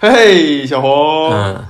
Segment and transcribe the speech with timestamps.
[0.00, 1.64] 嘿嘿，小红，嗯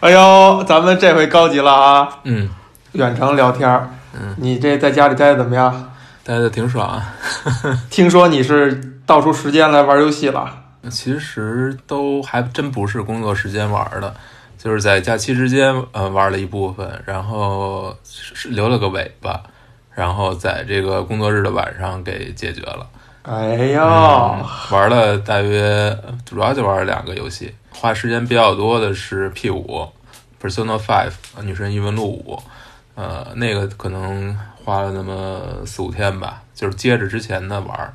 [0.00, 2.08] 哎呦，咱们这回高级了啊！
[2.22, 2.48] 嗯
[2.92, 5.92] 远程聊天儿，嗯，你这在家里待的怎么样？
[6.22, 7.14] 待的挺爽啊。
[7.90, 10.48] 听说你是倒出时间来玩游戏了，
[10.88, 14.14] 其实都还真不是工作时间玩的，
[14.56, 19.40] 就是在假期之间呃玩了一部分，然后是留了个尾巴，
[19.92, 22.86] 然后在这个工作日的晚上给解决了。
[23.22, 29.86] 哎呦，嗯玩了大约主要就玩了两个游戏，花时间比较多的是 P 五
[30.40, 32.38] Persona Five 女神异闻录五，
[32.94, 37.92] 呃，那个可能花了那么四五天吧，就是接着之前的玩儿，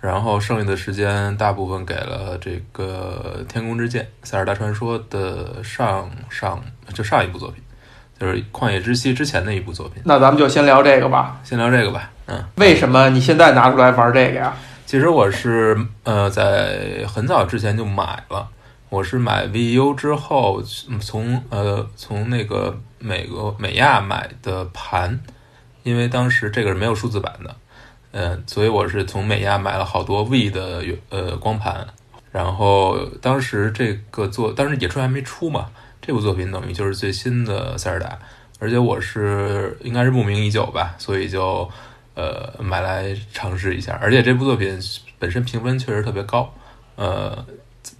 [0.00, 7.62] 然后剩下的时间大部分给了这个《天空之剑》塞尔达传说的上上就上一部作品，
[8.18, 10.02] 就是旷野之息之前的一部作品。
[10.04, 11.40] 那咱们就先聊这个吧。
[11.44, 14.54] 先聊这个吧，嗯，为什么你现在拿出来玩这个呀？
[14.84, 18.46] 其实我是呃在很早之前就买了，
[18.92, 20.60] 我是买 VU 之后
[21.00, 25.18] 从呃从那个美国美亚买的盘，
[25.82, 27.56] 因为当时这个是没有数字版的，
[28.10, 31.86] 嗯、所以我是从美亚买了好多 V 的呃光盘，
[32.30, 35.70] 然后当时这个作当时野春还没出嘛，
[36.02, 38.18] 这部作品等于就是最新的塞尔达，
[38.58, 41.66] 而且我是应该是慕名已久吧，所以就。
[42.14, 44.78] 呃，买来尝试一下，而且这部作品
[45.18, 46.52] 本身评分确实特别高，
[46.94, 47.42] 呃，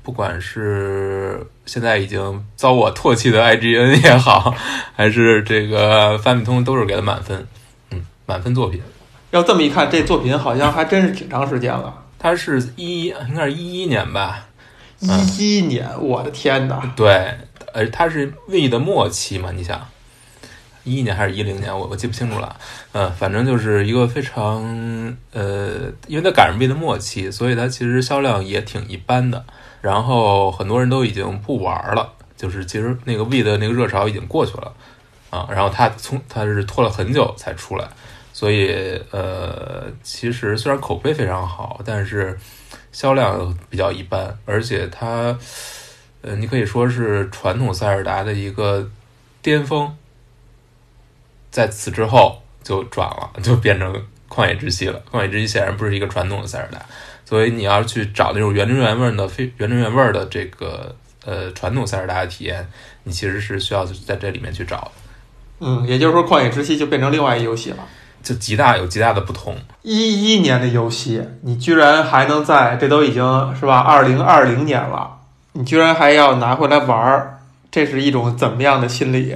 [0.02, 4.54] 不管是现在已经遭我唾弃的 IGN 也好，
[4.96, 7.46] 还是这个范米通都是给了满分，
[7.90, 8.82] 嗯，满分作品。
[9.30, 14.46] 要这么一看，这作品好像还真是挺长时间了，它是一应该是一一年吧，
[14.98, 16.82] 一一年，我的天哪！
[16.96, 17.34] 对，
[17.72, 19.88] 呃，它是 V 的末期嘛，你想，
[20.84, 22.56] 一一年还是一零年，我我记不清楚了。
[22.92, 29.44] 嗯，反正就是一个非常呃，因为它赶上 V 的末期，所以它其实销量也挺一般的。
[29.82, 34.72] 然后很多人都已经不玩了，就是其实那个 V 的那个热潮已经过去了
[35.28, 35.46] 啊。
[35.50, 37.86] 然后它从它是拖了很久才出来，
[38.32, 42.38] 所以呃，其实虽然口碑非常好，但是
[42.92, 45.36] 销量比较一般，而且它
[46.22, 48.88] 呃，你可以说是传统塞尔达的一个
[49.42, 49.94] 巅峰。
[51.50, 53.94] 在此之后就转了，就变成
[54.26, 55.02] 旷野之息了。
[55.10, 56.80] 旷野之息显然不是一个传统的塞尔达，
[57.32, 60.94] 所以你要去找那种原汁原味的、非原汁原味的这个
[61.24, 62.68] 呃传统塞尔达的体验，
[63.04, 64.90] 你其实是需要在这里面去找的，
[65.60, 67.78] 嗯，也就是说，《旷野之息》就变成另外一游戏了。
[68.22, 69.56] 就极大有极大的不同。
[69.80, 73.78] 一一年的游戏，你居然还能在，这都已经是吧？
[73.78, 75.16] 二零二零年了，
[75.52, 77.38] 你居然还要拿回来玩儿，
[77.70, 79.34] 这是一种怎么样的心理？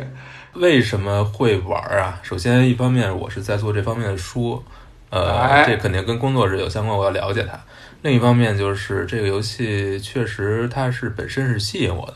[0.52, 2.20] 为什么会玩啊？
[2.22, 4.62] 首先，一方面我是在做这方面的书，
[5.10, 7.58] 呃，哎这肯定跟工作是有相关，我要了解它。
[8.02, 12.14] 另一方面就是这个游戏确实它是本身是吸引我的。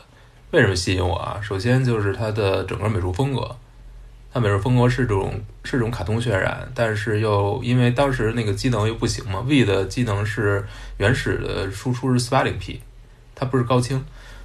[0.51, 1.39] 为什么吸引我啊？
[1.41, 3.55] 首先就是它的整个美术风格，
[4.33, 10.65] 它美术风格是这种是这种卡通渲染，但是又因为当时那个机能又不行嘛，V 的机能是
[10.97, 12.81] 原始的输出是四八零 P，
[13.33, 14.03] 它不是高清。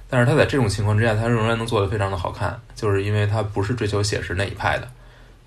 [0.09, 4.87] 但是它在这种情况之下，它仍然能做得非常的好看，就是因为它不是追求写实那一派的。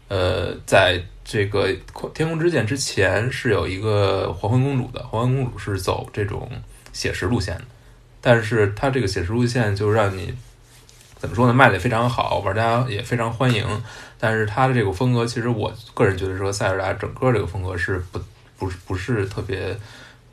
[0.08, 1.68] 呃，在这个
[2.12, 6.50] 《天空之剑》之前是有一个《黄昏公主》的，《黄昏公主》是走这种
[6.92, 7.64] 写实路线的，
[8.20, 10.34] 但是它这个写实路线就让你
[11.18, 13.64] 怎么说呢，卖的非常好，玩家也非常欢迎。
[14.18, 18.20] 但是它的这个风格，其实我个人觉得说塞尔达整个这个风格是不
[18.58, 19.78] 不是不是特别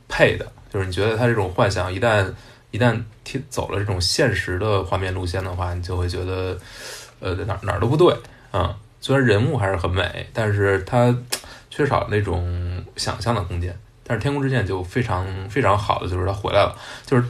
[0.08, 2.26] 配的，就是你觉得它这种幻想一旦
[2.72, 6.58] 一旦贴走了这种现实的画面路线的话，你就会觉得，
[7.20, 8.18] 呃，哪儿哪儿都不对、
[8.52, 8.74] 嗯。
[9.00, 11.16] 虽然人物还是很美，但是它
[11.70, 13.78] 缺少那种想象的空间。
[14.04, 16.76] 但是《天空之剑》就非常非常好的，就是它回来了，
[17.06, 17.24] 就是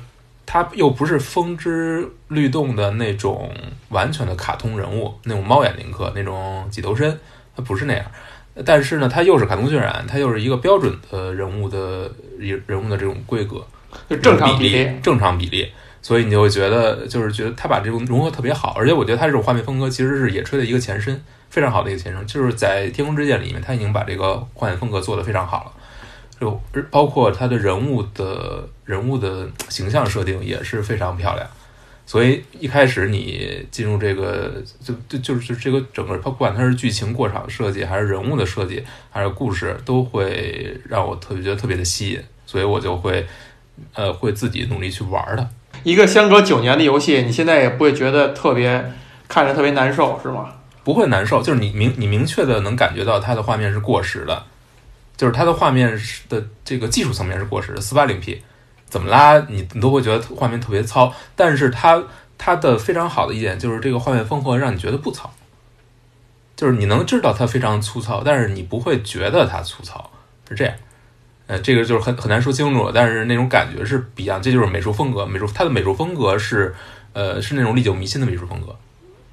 [0.46, 3.52] 它又不是风之律动的那种
[3.90, 7.20] 完全的卡通人物，那种猫眼林克那种几头身，
[7.56, 8.06] 它不是那样。
[8.66, 13.66] 但是呢，它又是卡通渲染，它又是一个标准的人物的人物的这种规格。
[14.10, 25.72] 就正常比例，正常比例，所以你就会觉得，就是觉得他把这种融合特别好，而且我觉得他这种画面风格其实是野炊的一个前身，非常好的一个前身，就是在《天空之剑》里面，他已经把这个画面风格做得非常好了，
[26.40, 26.60] 就
[26.90, 31.48] 包括他的人物的人物的形象设定也是非常漂亮，
[32.06, 43.26] 所以一开始你进入这个，就就就是这个整个，不管它是剧情过场设计，还是人物的设计，还是故事，都会让我特别觉得特别的吸引，所以我就会。
[43.94, 45.50] 呃，会自己努力去玩的。
[45.84, 48.84] 一个相隔九年的游戏，你现在也不会觉得特别
[49.28, 50.52] 看着特别难受，是吗？
[50.88, 54.42] 不会难受，就是你明你明确的能感觉到它的画面是过时的，
[55.18, 56.00] 就是它的画面
[56.30, 58.42] 的这个技术层面是过时的，四八零 P，
[58.86, 62.02] 怎么拉你你都会觉得画面特别糙，但是它
[62.38, 65.30] 它的非常好的一点就是这个画面风格让你觉得不糙，
[66.56, 70.10] 就是你能知道它非常粗糙，但是你不会觉得它粗糙，
[70.48, 70.74] 是这样。
[71.48, 75.26] 呃，这个就是很很难说清楚，但是那种感觉是不一样，这就是美术风格。
[75.26, 76.74] 美术它的美术风格是，
[77.12, 78.74] 呃，是那种历久弥新的美术风格。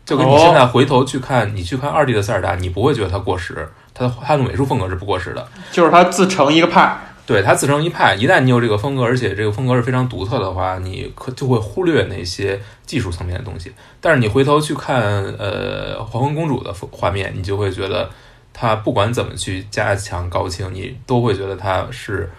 [0.05, 5.47] 就跟你现在回头去看，你去看二 D 的塞尔达，你不会觉得它过时，它的它的美术风格是不过时的。
[5.73, 8.15] 就是它自成一个派，对，它自成一派。
[8.15, 13.73] 一旦你有这个风格，而且这个风格是非常独特的话，你可就会忽略那些技术层面的东西。
[14.01, 15.03] 但是你回头去看，
[15.39, 18.11] 呃，黄昏公主的画面，你就会觉得。
[18.57, 22.31] 它不管怎么去加强高清，你都会觉得它是，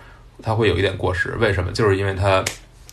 [0.41, 1.35] 它会有一点过时。
[1.41, 1.69] 为什么？
[1.73, 2.41] 就是因为它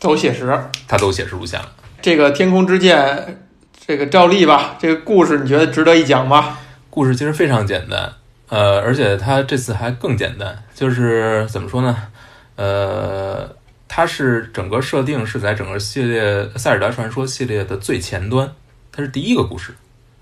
[0.00, 0.52] 都写实，
[0.88, 1.70] 它都写实路线了。
[2.00, 3.46] 这个天空之剑，
[3.84, 6.56] 这个照例吧，这个故事你觉得值得一讲吗？
[6.88, 8.12] 故事其实非常简单，
[8.48, 11.96] 呃，而且它这次还更简单，就是怎么说呢？
[12.54, 13.56] 呃，
[13.88, 16.22] 它是整个设定是在整个系列
[16.56, 18.48] 《塞尔达传说》系列的最前端，
[18.92, 19.74] 它是第一个故事。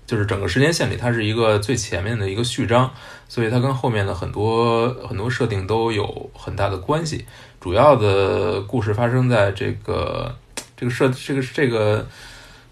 [0.07, 2.91] 就是整个时间线里，它是一个最前面的一个序章，
[3.29, 7.25] 所以它跟后面的很多很多设定都有很大的关系。
[7.61, 10.35] 主要的故事发生在这个
[10.75, 12.05] 这个设这个这个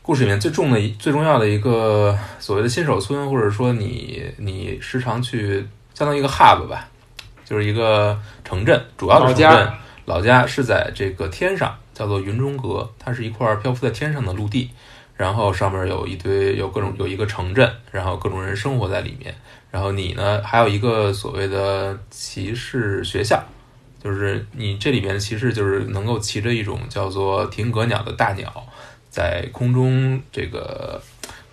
[0.09, 5.63] 故事里面最重的最重要的一个所谓的新手村，或者说你你时常去
[5.93, 6.89] 相当于一个 hub 吧，
[7.45, 9.71] 就是一个城镇，主要的城镇
[10.05, 14.71] 老家是在这个天上，叫做云中阁，它是一块漂浮在天上的陆地。
[15.15, 19.35] 然后上面有一堆有各种有一个城镇，然后各种人生活在里面。
[19.69, 23.39] 然后你呢，还有一个所谓的骑士学校，
[24.03, 28.51] 就是你这里面的骑士就是能够骑着一种叫做停格鸟的大鸟，
[29.09, 31.01] 在空中这个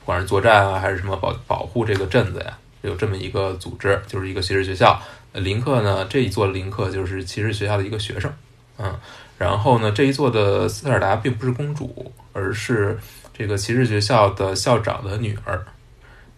[0.01, 5.01] 不管是作战啊，还是什么保保护这个镇子呀，有这么一个组织，就是一个骑士学校。
[5.33, 8.33] 林克呢，这一座林克就是骑士学校的一个学生，
[8.79, 8.95] 嗯，
[9.39, 12.99] 然后呢，这一座的斯特尔达并不是公主，而是。
[13.39, 15.63] 这个骑士学校的校长的女儿，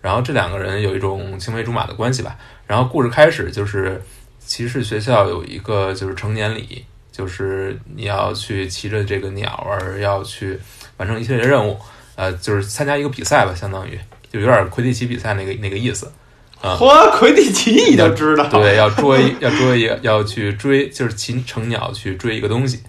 [0.00, 2.36] 然后这两个人有一种青梅竹马的关系吧。
[2.66, 4.02] 然后故事开始就是
[4.40, 10.58] 骑士学校有一个就是成年礼，就是你要去骑着这个鸟儿要去
[10.98, 11.76] 完成一系列任务，
[12.14, 13.98] 呃，就是参加一个比赛吧，相当于
[14.30, 16.12] 就有点魁地奇比赛那个那个意思。
[16.60, 18.48] 啊，嚯，魁地奇你都知道？
[18.48, 22.82] 对，要追要追要要去追，就是骑成鸟去追一个东西。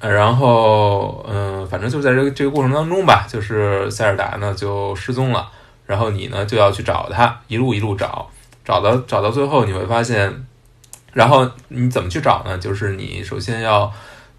[0.00, 5.48] 然后，嗯，反正就在这个这个过程当中吧，就是塞尔达呢就失踪了，
[5.86, 8.28] 然后你呢就要去找他，一路一路找，
[8.62, 10.44] 找到找到最后你会发现，
[11.14, 12.58] 然后你怎么去找呢？
[12.58, 13.90] 就是你首先要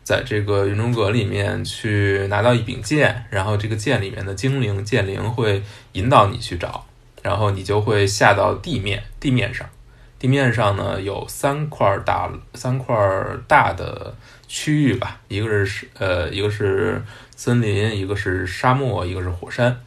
[0.03, 5.61] 在这个云中阁里面去拿到一柄剑，然后这个剑里面的精灵剑灵会
[5.93, 6.85] 引导你去找，
[7.21, 9.67] 然后你就会下到地面地面上，
[10.19, 12.95] 地面上呢有三块大三块
[13.47, 14.15] 大的。
[14.53, 17.01] 区域吧，一个是呃，一个是
[17.37, 19.79] 森林，一个是沙漠，一个是火山。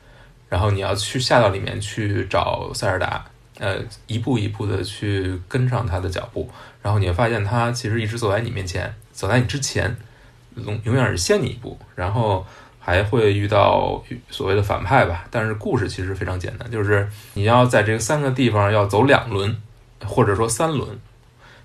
[0.49, 3.22] 然后你要去下到里面去找塞尔达，
[3.58, 3.76] 呃，
[4.06, 6.49] 一步一步的去跟上他的脚步。
[6.81, 9.96] 然后你会发现他其实一直走在你面前，走在你之前，
[10.56, 11.78] 永永远是先你一步。
[11.94, 12.44] 然后
[12.78, 15.25] 还会遇到所谓的反派吧。
[15.31, 19.56] 但是故事其实非常简单，就是你要在这个三个地方要走两轮，
[20.05, 20.87] 或者说三轮。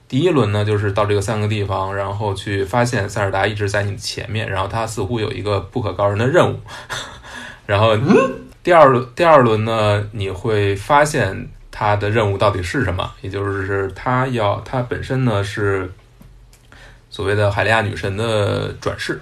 [0.08, 6.60] 第一轮呢，就是到这个三个地方，然后去发现塞尔达一直在你的前面，然后他似乎有一个不可告人的任务。
[7.68, 7.96] 然后
[8.64, 13.12] 第二轮，第二轮呢，你会发现他的任务到底是什么？
[13.22, 15.92] 也就是他要他本身呢是
[17.20, 19.20] 所谓的海利亚女神的转世，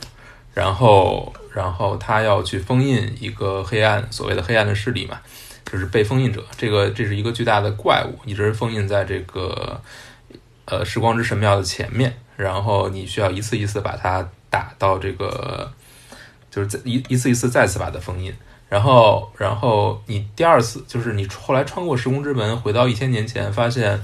[0.53, 5.19] 然后然后他要去封印一个黑暗，所谓的黑暗的势力嘛，
[5.65, 6.45] 就是被封印者。
[6.55, 9.81] 这个这是一个巨大的怪物，一直封印在这个。
[10.65, 15.71] 呃，时光之神庙的前面，然后你需要一次一次把它打到这个，
[16.51, 18.31] 就是在一一次一次再次把它封印，
[18.67, 23.97] 然后，然后你第二次就是你后来穿过时空之门回到一千年前，发现，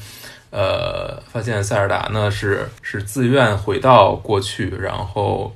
[0.54, 5.52] 呃，发现塞尔达呢是是自愿回到过去，然后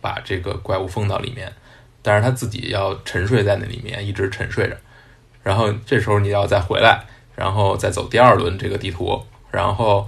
[0.00, 1.52] 把这个怪物封到里面，
[2.00, 4.76] 但是他自己要沉睡在那里面，一直沉睡着，
[5.42, 7.04] 然后这时候你要再回来，
[7.34, 10.06] 然后再走第二轮这个地图，然后。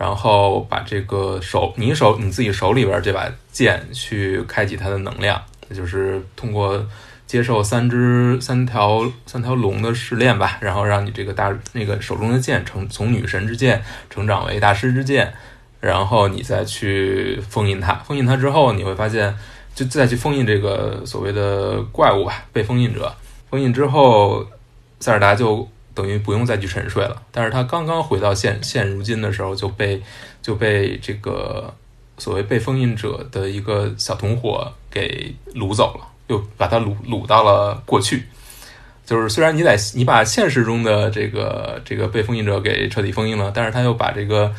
[0.00, 5.38] 然后把这个手，你手你自己手里边这把剑去开启它的能量，
[5.74, 6.82] 就是通过
[7.30, 15.32] 接受三只三条三条龙的试炼吧，然后让你这个大那个手中的剑成从女神之剑成长为大师之剑，
[15.78, 19.32] 然后你再去封印它，封印它之后你会发现，
[19.76, 23.14] 就再去封印这个所谓的怪物吧，被封印者
[23.48, 24.44] 封印之后，
[24.98, 25.68] 塞尔达就。
[25.92, 30.00] 等于不用再去沉睡了，但是他刚刚回到现现如今的时候就被
[30.40, 31.74] 就被这个
[32.16, 38.24] 所谓被封印者的一个小同伙给掳走了，又把它掳掳到了过去。
[39.04, 44.50] 就是虽然你在你把现实中的这个这个被封印者给彻底封印了，但是他又把这个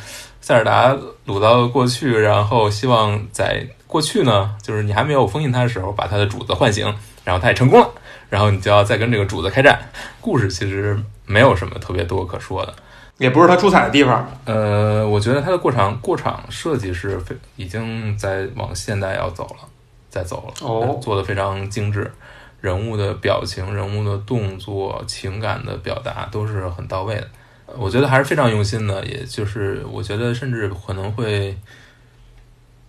[0.41, 0.93] 塞尔达
[1.25, 6.85] 掳到过去，然后希望在过去呢，就是你还没有封印他的时候，把他的主子唤醒，
[7.23, 7.89] 然后他也成功了，
[8.29, 9.79] 然后你就要再跟这个主子开战。
[10.19, 12.73] 故事其实没有什么特别多可说的。
[13.19, 14.29] 也不是他出彩的地方。
[14.45, 19.69] 呃，我觉得它的过场过场设计是非已经在往现代要走了，
[20.11, 22.11] 在走了，哦做的非常精致，
[22.59, 27.27] 人物的表情、人物的动作、情感的表达都是很到位的。
[27.65, 31.57] 呃我觉得还是非常用心的，也就是我觉得甚至可能会，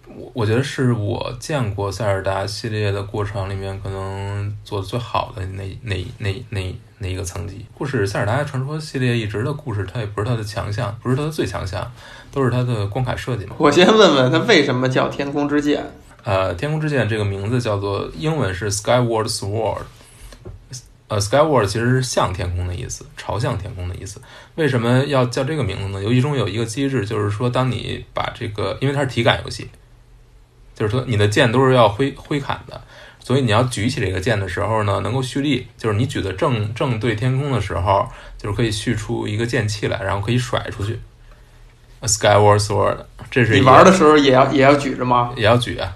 [0.09, 7.65] 我我觉得是我见过塞尔达系列的过程里面可能做的最好的那那那那那一个层级。
[7.79, 11.89] 故事塞尔达传说系列一直的故事，它也不是它的强项，不是它的最强项，
[12.33, 13.55] 都是它的关卡设计嘛。
[13.59, 15.85] 我先问问它为什么叫天空之剑？
[16.25, 19.83] 呃，天空之剑这个名字叫做英文是 Skyward Sword。
[21.09, 24.21] 呃，Skyward 其实是向天空的意思，朝向天空的意思。
[24.55, 26.03] 为什么要叫这个名字呢？
[26.03, 29.69] 游戏中有一个机制，就是说，当你把这个，因为它是体感游戏，
[30.75, 32.81] 就是说你的剑都是要挥挥砍的，
[33.19, 40.99] 所以你要举起这个剑的时候呢，能够蓄力，就是你举的正正对天空的时候，就是可以蓄出一个剑气来，然后可以甩出去。
[42.03, 42.97] Skyward Sword，
[43.31, 45.33] 这是你玩的时候也要也要举着吗？
[45.37, 45.95] 也要举啊，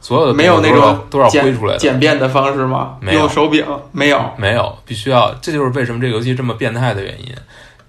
[0.00, 1.78] 所有的没有那种都要简挥出来的。
[1.78, 2.96] 简便的方式吗？
[3.00, 4.30] 没有用手柄没有。
[4.36, 7.34] 没有，必须要，这就是为什么这个游戏这么变态的原因，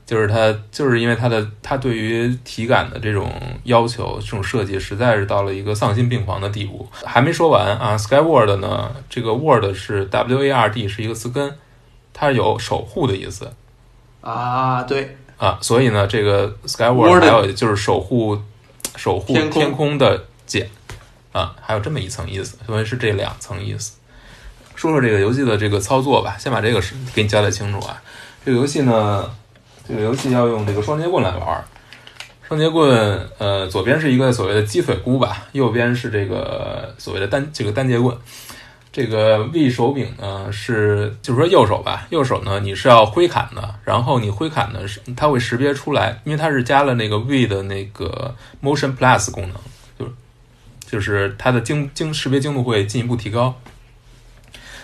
[0.05, 3.31] 就是它就是因为它的它对于体感的这种
[3.65, 6.87] 要求，这种设计实在是到了一个丧心病狂的地步。
[7.05, 11.53] 还没说完啊，Skyward 呢，这个 word 是 W A R D 是一个词根，
[12.13, 13.51] 它有守护的意思
[14.21, 18.37] 啊，对，啊，所以呢，这个 Skyward 还有就是守护
[18.95, 20.69] 守护天空天空的剑
[21.31, 23.93] 啊，还有这么一层意思，所以是这两层意思。
[24.75, 26.81] 说说这个游戏的这个操作吧，先把这个
[27.13, 28.01] 给你交代清楚啊。
[28.45, 29.29] 这个游戏呢，
[29.87, 31.63] 这个游戏要用这个双节棍来玩。
[32.47, 38.17] 双节棍，呃，左边是一个所谓的鸡腿菇吧，右边是这个所谓的单这个单节棍。
[38.91, 48.33] 这个 V 手柄呢是，就是说右手吧，右手呢你是要挥砍的，然后你挥砍呢是它会识别出来，因为它是加了那个 V 的那个
[48.63, 49.55] Motion Plus 功能，
[50.89, 53.59] 就是它的精精识别精度会进一步提高。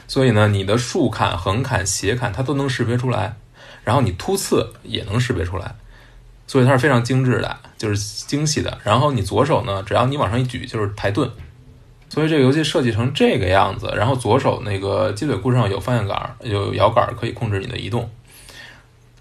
[0.07, 3.37] 所以呢，你的竖砍、横砍、斜砍它都能识别出来，
[3.83, 5.75] 然后你突刺也能识别出来，
[6.45, 7.97] 所以它是非常精致的，就是
[8.27, 8.77] 精细的。
[8.83, 11.27] 然后你左手呢，只要你往上一举就是抬盾，
[12.07, 13.91] 所以这个游戏设计成这个样子。
[13.95, 18.07] 然后左手那个鸡腿裤上有方向杆、有摇杆，可以控制你的移动。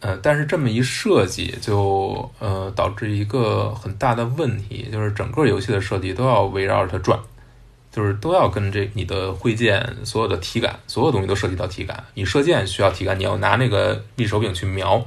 [0.05, 7.19] 呃，但是这么一设计就呃导致一个很大的问题，就是整个游戏的设计都要围绕着它转。
[7.91, 12.03] 就是都要跟这你的挥剑所有的体感，所有东西都涉及到体感。
[12.15, 15.01] 你射箭需要体感，你要拿那个匕手柄去瞄，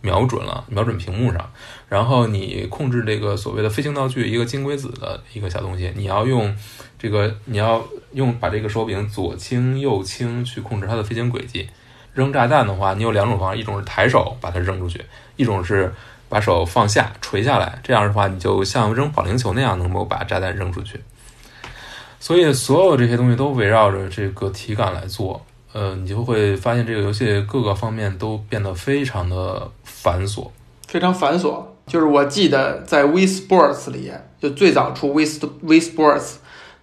[0.00, 1.52] 瞄准了，瞄准屏幕上。
[1.88, 6.52] 然后你控制这个所谓的飞行道具，一个金龟子的一个小东西，你要用
[6.98, 7.80] 这个，你要
[8.12, 11.68] 用把这个手柄左轻右轻去控制它的飞行轨迹。
[12.12, 15.04] 扔炸弹的话，你有两种方法，一种是抬手把它扔出去，
[15.36, 15.92] 一种是
[16.28, 17.78] 把手放下垂下来。
[17.82, 21.00] 这样的话，你就像扔保龄球那样，能够把炸弹扔出去。
[22.18, 30.48] 所以所有这些东西都围绕着这个体感来做，呃，你就会发现这个游戏各个方面都变得非常的繁琐。
[30.86, 31.64] 非常繁琐。
[31.86, 35.22] 就是我记得在 We Sports 里，就最早出 We
[35.62, 36.34] We Sports，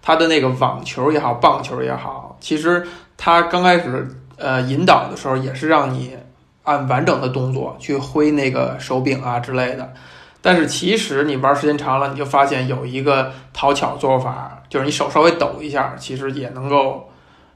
[0.02, 4.06] 它的那个网球也好，棒球也好，其实它刚开始
[4.38, 6.16] 呃引导的时候也是让你
[6.62, 9.92] 按完整的动作去挥那个手柄啊之类的。
[10.40, 17.10] 但是其实你玩时间长了，你就发现有一个讨巧做法，就是你手稍微抖一下，其实也能够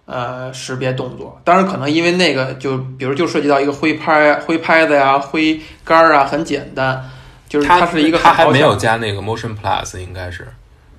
[0.04, 1.40] 呃识别动作。
[1.44, 7.08] 当然，可能因为那个就比如就涉及到一个挥拍、挥拍子呀、挥杆儿啊，很简单，
[7.48, 10.54] 就是它是一个它还没有加那个 Motion Plus，应该是，嗯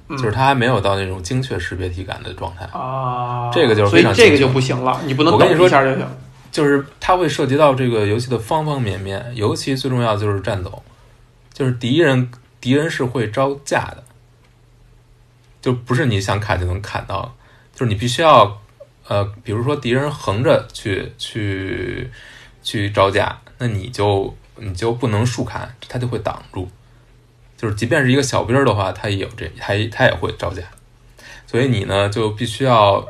[0.10, 2.66] 就是它还没有到那种精确识别体感的状态。
[2.66, 6.08] 啊，这个就是所以这个就不行了，你不能抖我跟你说一下就行。
[6.52, 10.84] 就是它会涉及到这个游戏的方方面面，尤其最重要的就是战斗，
[11.52, 12.30] 就是敌人
[12.62, 14.04] 敌人是会招架的，
[15.60, 17.34] 就不是你想砍就能砍到，
[17.74, 18.62] 就是你必须要
[19.08, 22.12] 呃，比如说敌人横着去去
[22.62, 26.70] 去招架，那你就你就不能竖砍，他就会挡住。
[27.63, 30.62] 就是即便是一个小兵儿的话，他也有这，他也他也会招架，
[31.48, 33.08] 所以你呢就必须要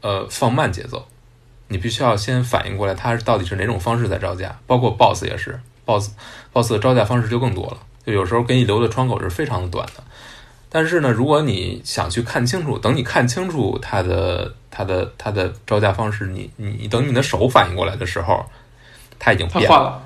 [0.00, 1.06] 呃放慢节奏。
[1.68, 6.10] 你必须要先反应过来，他到底是哪种方式在招架，包括 BOSS 也是，BOSS
[6.52, 10.02] BOSS 的招架方式就更多了，就有时候给你留的窗口是非常的短的。
[10.68, 18.44] 但是呢，如果你想去看清楚，等你看清楚它的它的它的招架方式，你你你等你的手反应过来的时候，
[19.20, 20.03] 它已经变了，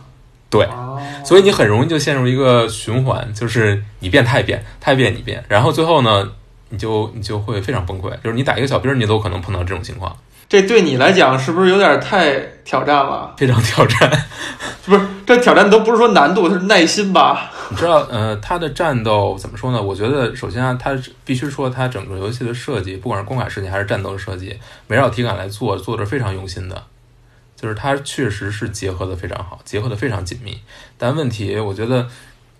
[0.50, 6.26] 对哦所以你很容易就陷入一个循环，就是你变他也变，他也变你变，然后最后呢，
[6.70, 10.16] 你就你就会非常崩溃，就是你打一个小兵，你都可能碰到这种情况，
[10.48, 13.34] 这对你来讲是不是有点太挑战了？
[13.36, 14.10] 非常挑战。
[14.86, 17.50] 不是，这挑战都不是说难度，它是耐心吧？
[17.68, 19.82] 你知道，呃，它的战斗怎么说呢？
[19.82, 26.82] 我觉得首先啊，它必须说它整个游戏的设计，不管是关卡设计还是战斗的设计，围绕体感来做，做的非常用心的。
[27.60, 30.56] 就是它确实是结合的非常好，结合的非常紧密。
[30.96, 32.08] 但问题，我觉得，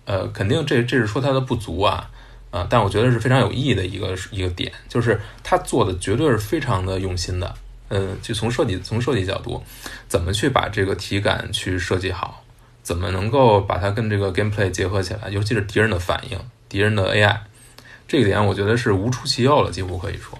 [0.03, 2.11] 呃，肯定这这是说它的不足啊，
[2.51, 7.55] 啊、但我觉得是非常有意义的一个一个点，就是它做的绝对是非常的用心的。
[7.91, 9.63] 嗯，就从设计从设计角度，
[10.07, 12.43] 怎么去把这个体感去设计好，
[12.83, 16.37] 怎么能够把它跟这个 gameplay 结合起来，尤其是敌人的反应、
[16.67, 17.37] 敌人的 AI，
[18.07, 20.37] 这个点我觉得是无出其右了，几乎可以说。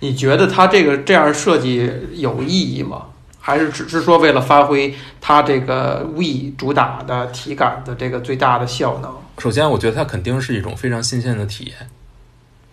[0.00, 3.06] 你觉得它这个这样设计有意义吗？
[3.46, 9.14] 还是只是说为了发挥它这个 We 主打的体感的这个最大的效能？
[9.38, 11.88] 首先，我觉得它肯定是一种非常新鲜的体验，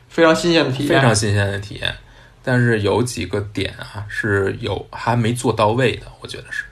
[0.10, 0.90] 非常新鲜的体验。
[0.90, 1.94] 非常新鲜的体验。
[2.42, 6.64] 但是有几个点啊是有还没做到位的，我觉得是。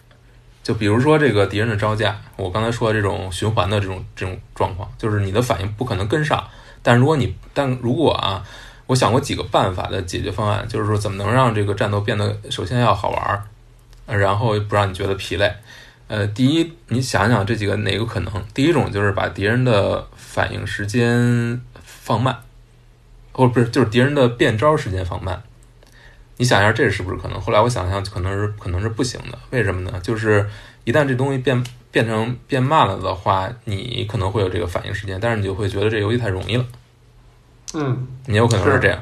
[0.64, 6.44] 就比如说这个敌人的招架，我刚才说的这种循环的这种这种状况，就是你的反应不可能跟上。
[6.82, 8.44] 但如果你但如果啊，
[8.88, 13.44] 我想过几个办法的解决方案，就是说怎么能让这个战斗变得首先要好玩
[14.18, 15.52] 然后不让你觉得疲累。
[16.08, 18.34] 呃，第一，你想想这几个哪个可能？
[18.54, 22.38] 第一种就是把敌人的反应时间放慢，
[23.32, 25.42] 或不是，就是敌人的变招时间放慢。
[26.38, 27.40] 你想一下，这是不是可能？
[27.40, 29.40] 后来我想想，可能是可能是不行的。
[29.52, 30.00] 为什么呢？
[30.04, 30.50] 就是
[30.84, 36.66] 一旦这东西变变成变慢了的话，你可能会有这个反应时间，但是你就会觉得这游戏太容易了。
[37.74, 39.02] 嗯，你有可能是是这样。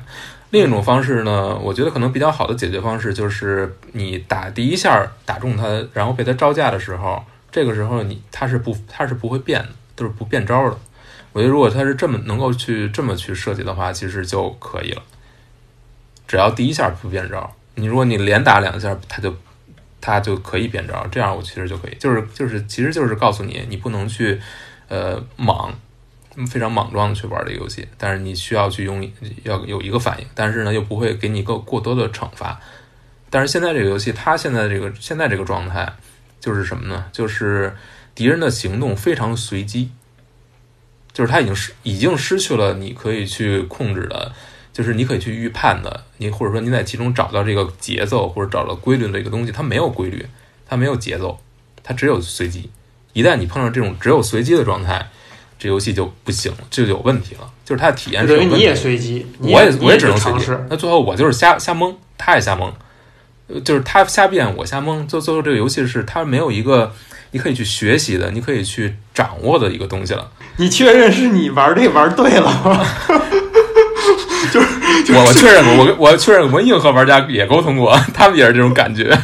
[0.51, 5.63] 另一种方式呢，我觉得可能比较好的解决方式就是你打第一下打中它，
[5.93, 10.77] 然后被它招架的时候，这个时候你它是不它是不会变的，都是不变招的。
[11.33, 15.03] 我觉得如果它是这么能够去这么去设计的话，其实就可以了。
[16.27, 19.35] 只要第一下不变招，你如果你连打两下，它就
[20.01, 24.41] 它就可以变招，这样我其实就可以，就是就是其实就是告诉你，你不能去
[24.87, 25.71] 呃莽
[26.45, 29.09] 非常莽撞的去玩这个游戏，但是你需要去用
[29.43, 32.59] 要有一个反应，但是呢又不会给你过过多的惩罚。
[33.29, 35.91] 但是现在这个游戏，它现在这个现在这个状态
[36.39, 37.05] 就是什么呢？
[37.11, 37.75] 就是
[38.15, 39.91] 敌人的行动非常随机，
[41.13, 44.33] 就是他已经失已经失去了你可以去控制的，
[44.73, 50.25] 就是你可以去预判的，你或者说你在其中找到这个节奏或者找到规律的一个东西，它没有规律，
[50.65, 51.39] 它没有节奏，
[51.83, 52.69] 它只有随机。
[53.13, 55.09] 一旦你碰上这种只有随机的状态，
[55.59, 60.65] 这游戏就不行了，这就有问题了，就是它的体验是你也随机，你我也你我也只能随机尝试。。
[60.69, 62.71] 那最后我就是瞎瞎蒙，他也瞎蒙，
[63.47, 65.05] 呃就是他瞎变，我瞎蒙。
[65.05, 66.93] 最最后这个游戏是它没有一个
[67.31, 70.29] 你可以去学习的，你可以去掌握的一个东西了。
[70.55, 72.85] 你确认是你玩这玩对了吗？
[74.51, 79.03] 就是我我确认过，我我确认我跟硬核玩家也沟通过，他们也是这种感觉，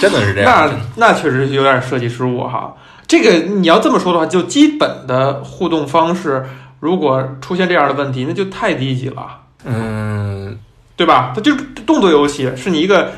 [0.00, 0.70] 真的是这样。
[0.96, 2.74] 那那确实有点设计失误哈。
[3.10, 6.46] 这个你要这么说的话，就基本的互动方式，
[6.78, 10.56] 如果出现这样的问题，那就太低级了，嗯，
[10.94, 11.32] 对吧？
[11.34, 13.10] 它就是动作游戏，是你一个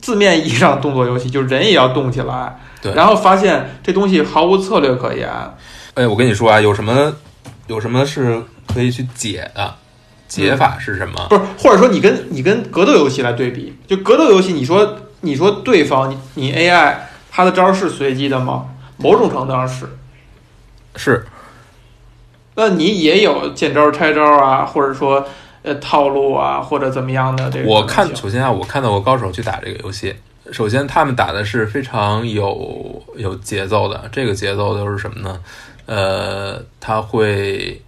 [0.00, 2.58] 字面意义上的动作游戏，就是人也要动起来。
[2.80, 5.28] 对然后发现这东西毫无策略可言，
[5.92, 7.12] 哎，我跟你说啊，有什么
[7.66, 9.74] 有什么是可以去解的？
[10.26, 11.26] 解法是什么？
[11.28, 16.94] 不是，或者说你跟你跟格斗游戏来对比，就格斗游戏，你说你说对方你你 AI
[17.30, 18.64] 他的招是随机的吗？
[18.96, 19.86] 某种程度上是，
[20.96, 21.26] 是
[22.54, 25.26] 那你也有见招拆招啊，或者说
[25.62, 27.68] 呃套路啊，或者怎么样的这个。
[27.68, 30.14] 我看，首先啊，我看到过高手去打这个游戏。
[30.52, 34.08] 首先，他们打的是非常有有节奏的。
[34.12, 35.40] 这个节奏都是什么呢？
[35.86, 37.82] 呃，他会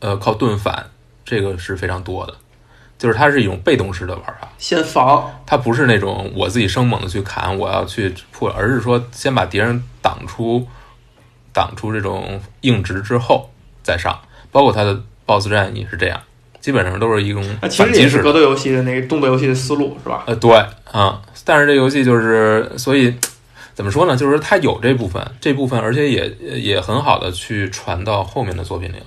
[0.00, 0.84] 呃靠盾反，
[1.24, 2.34] 这个是非常多的。
[3.00, 10.68] 就是它是一种被动式的玩法，先防，它不是那种我自己生猛的去砍，我要去破，而是说先把敌人挡出
[11.50, 13.50] 挡出这种硬直之后
[13.82, 14.20] 再上。
[14.52, 16.20] 包括它的 BOSS 战也是这样，
[16.60, 20.24] 基本上都是一种那其实反击式格斗游戏的那个动作游戏的思路是吧？
[20.26, 20.52] 呃，对
[20.90, 23.14] 啊、但是这游戏就是，所以
[23.72, 24.14] 怎么说呢？
[24.14, 29.06] 就是它有这部分，这部分，而且也也很好的去传到后面的作品里了。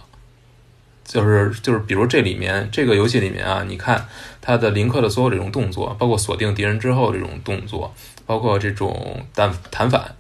[1.04, 4.06] 就是就是，比如这里面这个游戏里面啊，你看
[4.42, 7.94] 它的林克的所有这种动作，包括锁定敌人之后这种动作，
[8.26, 10.16] 包括这种弹弹反，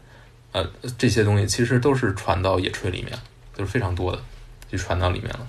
[0.51, 0.65] 呃，
[0.97, 3.17] 这些东西其实都是传到野炊里面，
[3.55, 4.19] 就是非常多的。
[4.69, 5.47] 就传到里面了。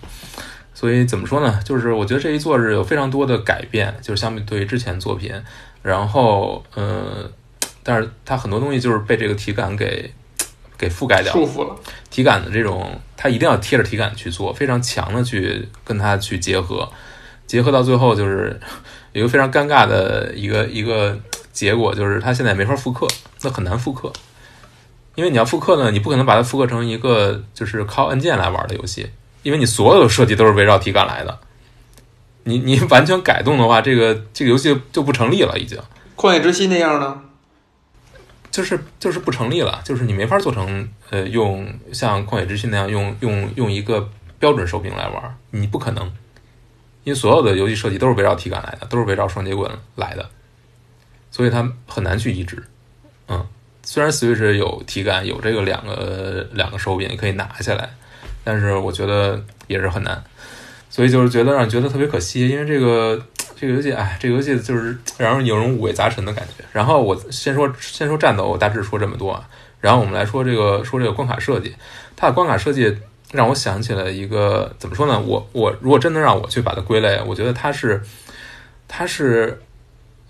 [0.75, 1.59] 所以怎么说呢？
[1.64, 5.33] 就是我觉得这一作是有非常多的改变，就是相比对于之前作品，
[5.83, 7.31] 然后呃，
[7.83, 10.12] 但是它很多东西就是被这个体感给
[10.76, 11.76] 给覆盖掉了束缚了。
[12.10, 16.88] 体感的这种，它一定要贴着体感去做，非常强的去跟它去结合，
[17.46, 18.58] 结合到最后就是
[19.12, 21.18] 有一个非常尴尬的一个一个
[21.52, 23.06] 结果，就是它现在没法复刻，
[23.42, 24.12] 那很难复刻，
[25.14, 29.10] 因为你要复刻呢，你不可能把它复刻成一个就是靠按键来玩的游戏，
[29.42, 31.38] 因为你所有的设计都是围绕体感来的，
[32.44, 35.78] 你你完全改动的话，这个这个游戏就不成立了，已经。
[36.16, 37.20] 旷野之息那样呢？
[38.54, 46.06] 就是就是不成立了，就是你没法做成呃用像旷野之息那样用用用一个标准手柄来玩，你不可能，
[47.02, 50.30] 因为所有的游戏设计都是围绕体感来的，都是围绕双节棍来的，
[51.32, 52.62] 所以它很难去移植。
[53.26, 53.44] 嗯，
[53.82, 57.90] 虽然 Switch 有体感，有这个两个两个手柄可以拿下来，
[58.44, 60.22] 但是我觉得也是很难，
[60.94, 63.20] 所以就是觉得让人觉得特别可惜，因为这个。
[63.57, 66.64] 这个游戏，哎，这个游戏就是让人有种五味杂陈的感觉。
[66.72, 69.48] 然后我先说，先说战斗，我大致说这么多啊。
[69.80, 71.74] 然后我们来说这个，说这个关卡设计。
[72.16, 72.94] 它的关卡设计
[73.33, 75.18] 让我想起了一个，怎么说呢？
[75.20, 78.02] 我我如果真的让我去把它归类，我觉得它是，
[78.88, 79.62] 它是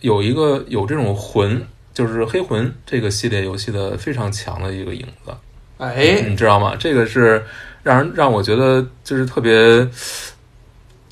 [0.00, 5.34] 有一个有这种魂，就是黑魂这个系列游戏的非常强的一个影子。
[5.78, 6.76] 哎，你知道吗？
[6.78, 7.42] 这个是
[7.82, 9.88] 让人让我觉得就是特别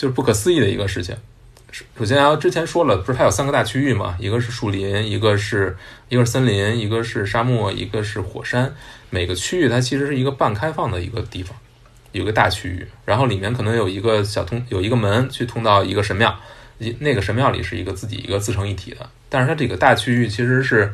[0.02, 1.16] 就是不可思议的一个事情。
[1.96, 4.16] 首先啊，之前说了，不是它有三个大区域嘛？
[4.18, 5.76] 一个是树林，一个是
[6.08, 8.74] 一个是森林，一个是沙漠，一个是火山。
[9.10, 11.56] 每个区域它其实是一个半开放的一个地方，
[12.10, 16.36] 有个大区域，然后里面可能有一个小通，有一个门去通到一个神庙，
[16.80, 19.08] 一那个神庙里是一个自己一个自成一体的。
[19.28, 20.92] 但是它这个大区域其实是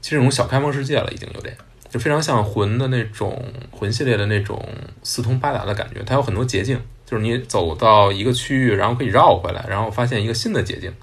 [0.00, 1.56] 其实这种小开放世界了，已经有点，
[1.88, 4.68] 就非常像魂的那种魂系列的那种
[5.04, 6.76] 四通八达的感觉，它有很多捷径。
[7.10, 10.94] 就是你走到一个区域，然后可以绕回来，然后发现一个新的捷径，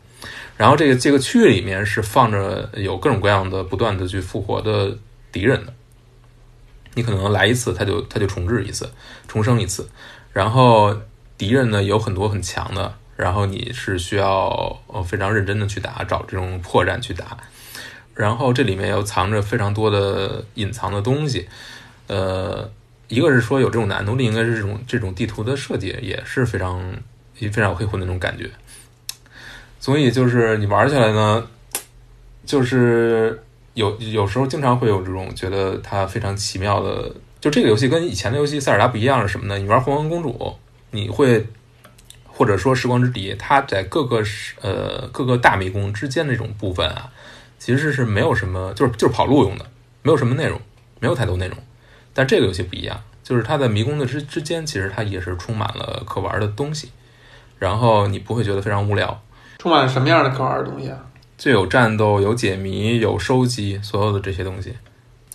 [0.56, 4.98] 然后这个这个区域里面是放着有各种各样的不断的去复活的
[5.34, 5.74] 敌人的，
[6.94, 8.90] 你可能来一次，他就他就重置一次，
[9.28, 9.90] 重生一次，
[10.32, 10.96] 然后
[11.38, 17.38] 敌人呢有很多很强的，然后你是需要呃非常认真的去打，找这种破绽去打，
[18.16, 21.50] 然后这里面又藏着非常多的隐藏的东西，
[22.08, 22.72] 呃。
[23.08, 26.82] 一个是说有这种难度，另一个是这种这种地图的设计也是非常
[27.34, 28.50] 非常有黑魂的那种感觉，
[29.80, 31.48] 所以就是你玩起来呢，
[32.46, 33.42] 就是
[33.76, 39.58] 有有时候经常会有这种觉得它非常奇妙的，就这个游戏跟以前的游戏塞尔达不一样是什么呢？
[39.58, 40.56] 你玩红王公主，
[40.92, 41.48] 你会
[42.26, 44.22] 或者说时光之笛，它在各个
[44.62, 47.10] 呃各个大迷宫之间那种部分啊，
[47.58, 49.66] 其实是没有什么，就是就是跑路用的，
[50.02, 50.60] 没有什么内容，
[51.00, 51.58] 没有太多内容。
[52.18, 56.90] 但这个游戏不一样，就是它在迷宫的之之间，其实它也是充满了可玩的东西，
[57.60, 59.22] 然后你不会觉得非常无聊。
[59.60, 60.98] 充满了什么样的可玩的东西啊？
[61.38, 64.74] 就有战斗，有解谜，有收集，所有的这些东西。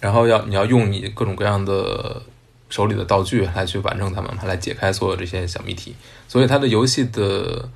[0.00, 2.20] 然后要你要用你各种各样的
[2.68, 5.94] 手里的道具来去完成它们，来解开所有这些小谜题。
[6.26, 7.68] 所以它的游戏的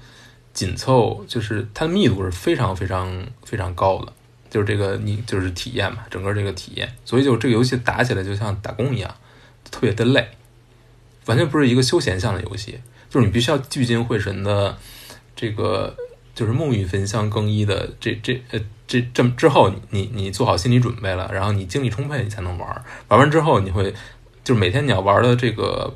[0.53, 4.13] 紧凑，就是它的密度是非常非常非常高的。
[4.57, 9.15] 就是这个，你就是体验嘛，整个这个体验，所以就这个游戏打起来就像打工一样，
[9.71, 10.27] 特别的累，
[11.27, 14.79] 完全不是一个休闲向的游戏，就是你必须要聚精会神的，
[15.35, 15.95] 这个
[16.35, 23.93] 就是沐浴焚香更衣的这这呃这这之后，你你做好心理准备了，然后你精力充沛，你才能玩，玩完之后你会
[24.43, 25.95] 就是每天你要玩的这个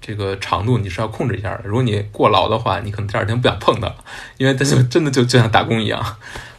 [0.00, 3.92] 这个长度你是要控制一下的，如果你过劳的话，你可能第二天不想碰它，
[4.36, 6.16] 因为它就真的就就像打工一样。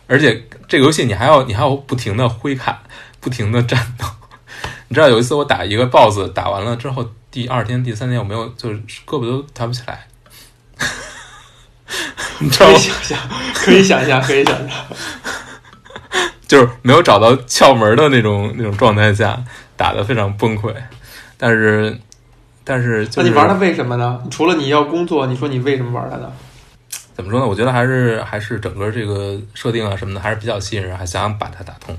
[0.08, 2.78] 而且这个游戏你还要你还要不停的挥砍，
[3.20, 4.06] 不停的战斗。
[4.88, 10.08] 你知道有一次我打一个 BOSS，打完了之后，第二天、第三天我没有，就是胳膊都抬不起来。
[12.39, 13.20] 你知道可以想象，
[13.56, 14.86] 可以想象，可以想象，
[16.48, 19.41] 就是没有找到窍门的那种那种状态下，
[19.76, 20.74] 打的非常崩溃。
[21.38, 22.00] 但是，
[22.63, 24.22] 但是，那你玩它为什么呢？
[24.30, 26.32] 除了你要工作，你说你为什么玩它呢？
[27.15, 27.47] 怎么说呢？
[27.47, 31.97] 我觉得还是还是整个这个设定啊什么的还是比较吸引人，还想把它打通，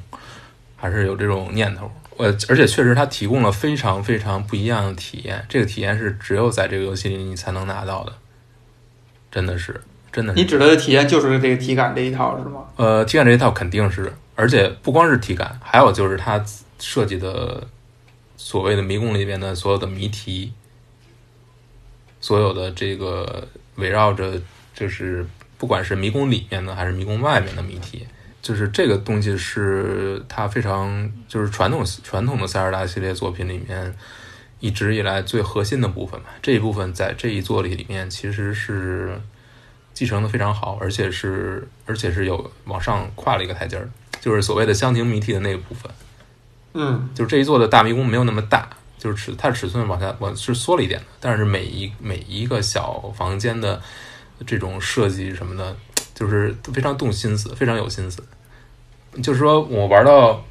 [0.76, 1.90] 还是有这种念头。
[2.18, 8.12] 呃，而且确实它提供了非常非常不一样的体验，这个体验是只有在这个游戏里你才能拿到的，
[9.30, 9.80] 真的是
[10.12, 10.34] 真的。
[10.34, 12.64] 你指的体验就是这个体感这一套是吗？
[12.76, 16.44] 呃，体感这一套肯定是，而且不光是体感，还有就是它
[16.78, 17.66] 设计的
[18.36, 20.52] 所谓的迷宫里边的所有的谜题，
[22.20, 24.38] 所有的这个围绕着。
[24.76, 25.26] 就是
[25.58, 28.06] 不管是迷宫里面的还是迷宫外面的谜题，
[28.42, 33.92] 就是这个东西是它非常就是传统传统的塞尔达系列作品里面
[34.60, 36.26] 一直以来最核心的部分嘛。
[36.42, 39.18] 这一部分在这一作里里面其实是
[39.94, 43.88] 继承的非常好，而且是而且是有往上跨了一个台阶儿，
[44.20, 45.90] 就是所谓的箱庭谜题的那个部分。
[46.74, 53.80] 嗯就是这一座的大迷宫没有那么大，就是尺它尺寸往下往是缩了一点的，但是每一每一个小房间的
[54.44, 55.76] 这种设计什么的，
[56.14, 58.22] 就是非常动心思，非常有心思。
[59.22, 60.44] 就是说我玩到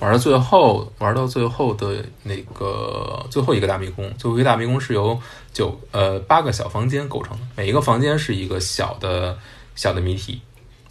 [0.00, 5.20] 玩到最后，玩到最后的那个最后一个大迷宫，最后一个大迷宫是由
[5.52, 9.36] 九呃八个小房间构成的，每一个房间是一个小的
[9.74, 10.40] 小的谜题。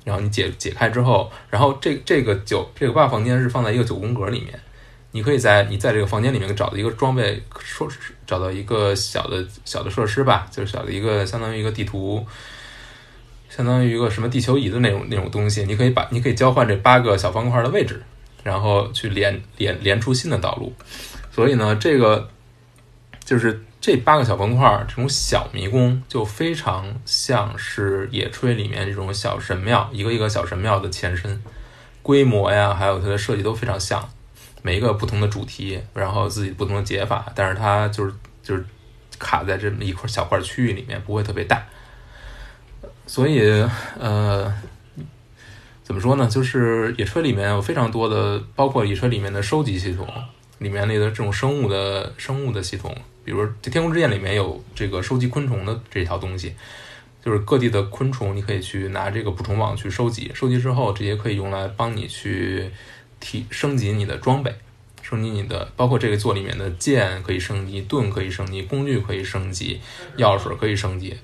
[0.04, 4.60] 然后你解解开之后，然后这这个九这个八房间是放在一个九宫格里面，
[5.12, 7.88] 你可以在你在这个房间里面找到一个装备，说
[8.26, 12.26] 找到一个小的小的设施吧，就是小的一个相当于一个地图，
[13.50, 18.02] 相当于一个什么地球仪的那种那种东西，你可以把你可以交换这八个小方块的位置，
[18.44, 20.74] 然后去连连连出新的道路。
[21.32, 22.30] 所以呢，这个
[23.26, 31.44] 就是这八个小方块这种小迷宫，就非常像是野炊里面这种小神庙，一个一个小神庙的前身，
[32.02, 34.10] 规模呀，还有它的设计都非常像。
[34.62, 38.64] 每一个不同的主题，然后自己不同的解法，但是它就是就是
[39.18, 41.64] 卡在这么一块小块区域里面，不会特别大。
[43.08, 43.42] 所以，
[44.00, 44.54] 呃，
[45.84, 46.28] 怎么说呢？
[46.28, 50.08] 就是野炊里面有非常多的，包括野炊里面的收集系统，
[50.60, 52.96] 里面那个这种生物的生物的系统，
[53.26, 56.56] 比如这《天空之剑》里面有这个收集昆虫的这套东西，
[57.22, 62.72] 就是各地的昆虫，你可以去拿这个捕虫网去收集，收集之后，这些可以用来帮你去
[63.22, 64.54] 提升级你的装备，
[65.02, 69.80] 升级你的，包括这个座里面的剑可以升级，盾可以升级，工具可以升级，
[70.18, 71.16] 药水可以升级，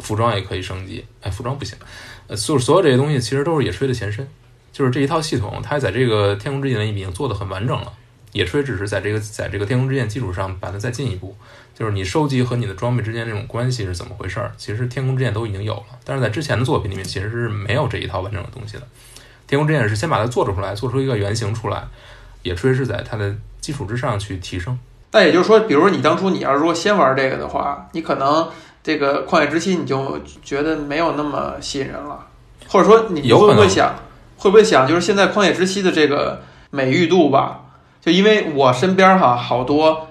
[0.00, 1.04] 服装也可以升级。
[1.20, 1.78] 哎，服装不行，
[2.26, 4.26] 呃，所有所有这些东西其实都是野炊的前身，
[4.72, 7.92] 就是这一套系统，它在这个天空之剑里已经做得很完整了。
[8.32, 11.34] 野炊只是在这个在这个天空之剑基础上把它再进一步，
[11.74, 18.86] 就是你收集和你的装备之间这种关系是怎么回事儿，其实天空之剑都已经有了，但是在之前的作品里面其实是没有这一套完整的东西的。
[19.48, 21.82] 天空之眼是先把它做出来，做出一个原型出来，
[22.42, 24.78] 野炊是在它的基础之上去提升。
[25.10, 28.46] 但也就是说，比如你当初你要如果先玩这个的话，你可能
[28.82, 32.26] 这个旷野之息你就觉得没有那么吸引人了，
[32.68, 33.94] 或者说你会不会想，
[34.36, 37.62] 会不会想，就是现在旷野之息的这个美誉度吧？
[38.02, 40.08] 就因为我身边哈好多，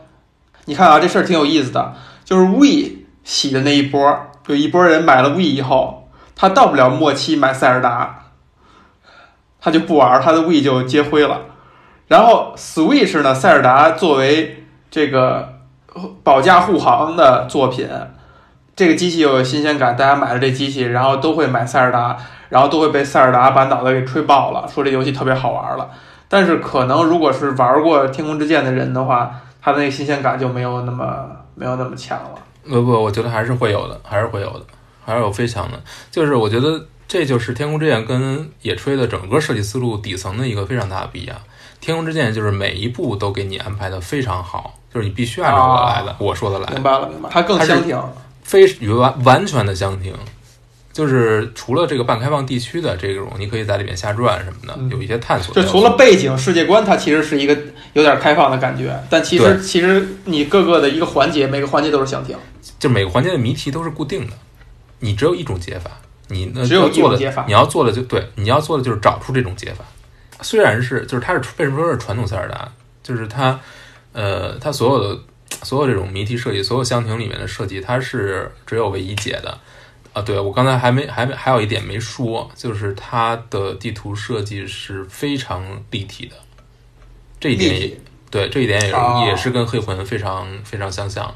[0.65, 1.93] 你看啊，这事儿挺有意思的，
[2.25, 8.26] 就是 We 洗的那一波，有一波人买了 We 以后，他到不了末期买塞尔达，
[9.67, 11.41] 他就不玩，他的 We 就接灰了。
[12.07, 15.55] 然后 Switch 呢，塞尔达作为这个
[16.23, 17.85] 保驾护航的作品，
[18.77, 22.15] 这个机器又有新鲜感，大家买了这机器，然后都会买塞尔达，
[22.47, 25.89] 然后都会被塞尔达把脑袋给吹爆了，说这游戏特别好玩了。
[26.29, 29.29] 但是可能如果是玩过《天空之剑》的人的话，
[29.61, 31.25] 他的那个新鲜感就没有那么
[31.55, 32.39] 没有那么强了。
[32.63, 34.61] 不不，我觉得还是会有的，还是会有的，
[35.05, 35.77] 还是有非常的。
[36.09, 41.37] 就是我觉得这就是《天空之剑》跟野炊的整个设计思路底层的一个非常大的不一样。
[41.79, 47.97] 《天空之剑》就是每一步都给你安排的非常好，就是你必须按照我来的，我说的来，明白了，明白了，它更香甜。
[48.43, 48.65] 非
[48.95, 50.13] 完完全的相庭，
[50.91, 55.61] 就是除了这个半开放地区的这种，你可以在里面瞎转什么的，嗯有一些探索就。
[55.63, 57.57] 除了背景世界观，它其实是一个
[57.93, 62.35] 有点开放的感觉，但其实其实你各个的一个环节，每个环节都是相庭。
[62.79, 64.33] 就每个环节的谜题都是固定的，
[64.99, 65.91] 你只有一种解法，
[66.27, 69.85] 你那只有要做的解法你要做的就对，你要做的就是找出这种解法。
[70.41, 73.59] 虽然是就是它是为什么说是传统塞尔达，就是它
[74.13, 75.19] 呃它所有的
[75.63, 79.57] 所有这种谜题设计，所有箱庭里面的设计，它是只有唯一解的。
[80.13, 86.35] 啊，对我刚才还没还没还有一点没说，就是它的地图设计是非常立体的，
[87.39, 87.99] 这一点也
[88.31, 91.31] 对这一点也也是跟黑魂非常非常相像，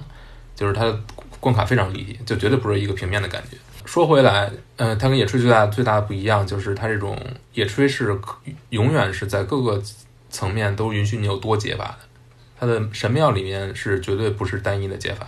[0.56, 1.00] 就是它的
[1.40, 3.58] 关卡非常立体，就绝对不是一个平面的感觉。
[3.92, 7.20] 说回来，呃，它跟野炊最大最大的不一样就是它这种
[7.54, 8.18] 野炊是
[8.70, 9.84] 永远是在各个
[10.30, 12.08] 层面都允许你有多解法的，
[12.58, 15.28] 它的神庙里面是绝对不是单一的解法，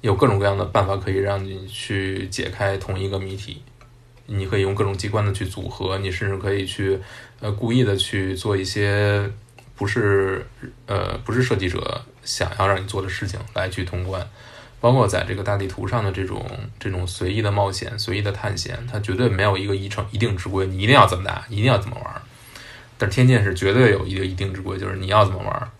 [0.00, 3.62] 有各种各样的办法可以让你去解开同一个谜题。
[4.24, 6.98] 你可以用各种机关的去组合，你甚至可以去
[7.40, 9.30] 呃故意的去做一些
[9.76, 10.46] 不是
[10.86, 14.26] 呃不是设计者想要让你做的事情来去通关。
[14.82, 16.44] 包括在这个大地图上的这种
[16.78, 22.22] 这种随意的冒险、随意的探险，它绝对没有一个一成一定之规，你一定要怎么打，一定要怎么玩。
[22.98, 25.70] 但是天剑是绝对有一个一定之规，就是你要怎么玩。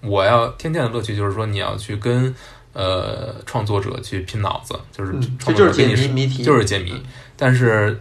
[0.00, 2.34] 我要天剑的乐趣就是说你要去跟
[2.72, 7.02] 呃创作者去拼脑子，就是嗯，这创就是解谜谜题，就是解谜。
[7.36, 8.00] 但是，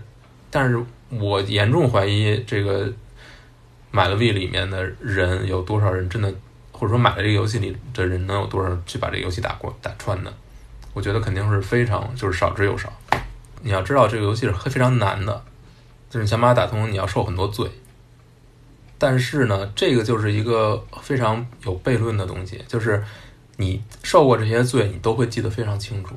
[0.50, 2.90] 但是我严重怀疑这个
[3.92, 6.34] 买了 V 里面的人有多少人真的
[6.78, 10.32] 或者说买了这个游戏里的人能有多少去把这个游戏打过打穿的？
[10.94, 12.94] 我觉得肯定是非常就是少之又少。
[13.62, 15.44] 你要知道这个游戏是非常难的，
[16.10, 17.70] 就是你想把它打通，你要受很多罪。
[19.00, 23.04] 但是呢，这个就是一个非常有悖论的东西，就是
[23.58, 26.16] 你受过这些罪，你都会记得非常清楚。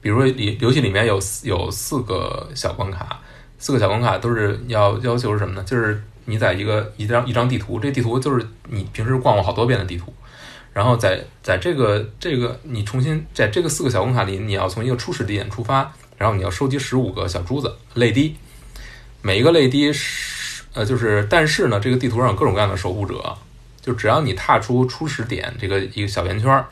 [0.00, 3.20] 比如说，里游戏里面有有四个小关卡，
[3.58, 5.64] 四个小关卡都是要要求是什么呢？
[5.64, 10.12] 就是你在一个一张一张地图，这地图就是你平时逛过好多遍的地图，
[10.72, 18.36] 然后在在这个这个你重新在这个四个小关卡里，你要从一个初始地点出发，然后你要收集十五个小珠子泪滴，
[19.22, 23.36] 每一个泪滴是呃就是但是呢，这个地图上有各种各样的守护者，
[23.80, 26.66] 就只要你踏出初始点这个一个小圆圈儿。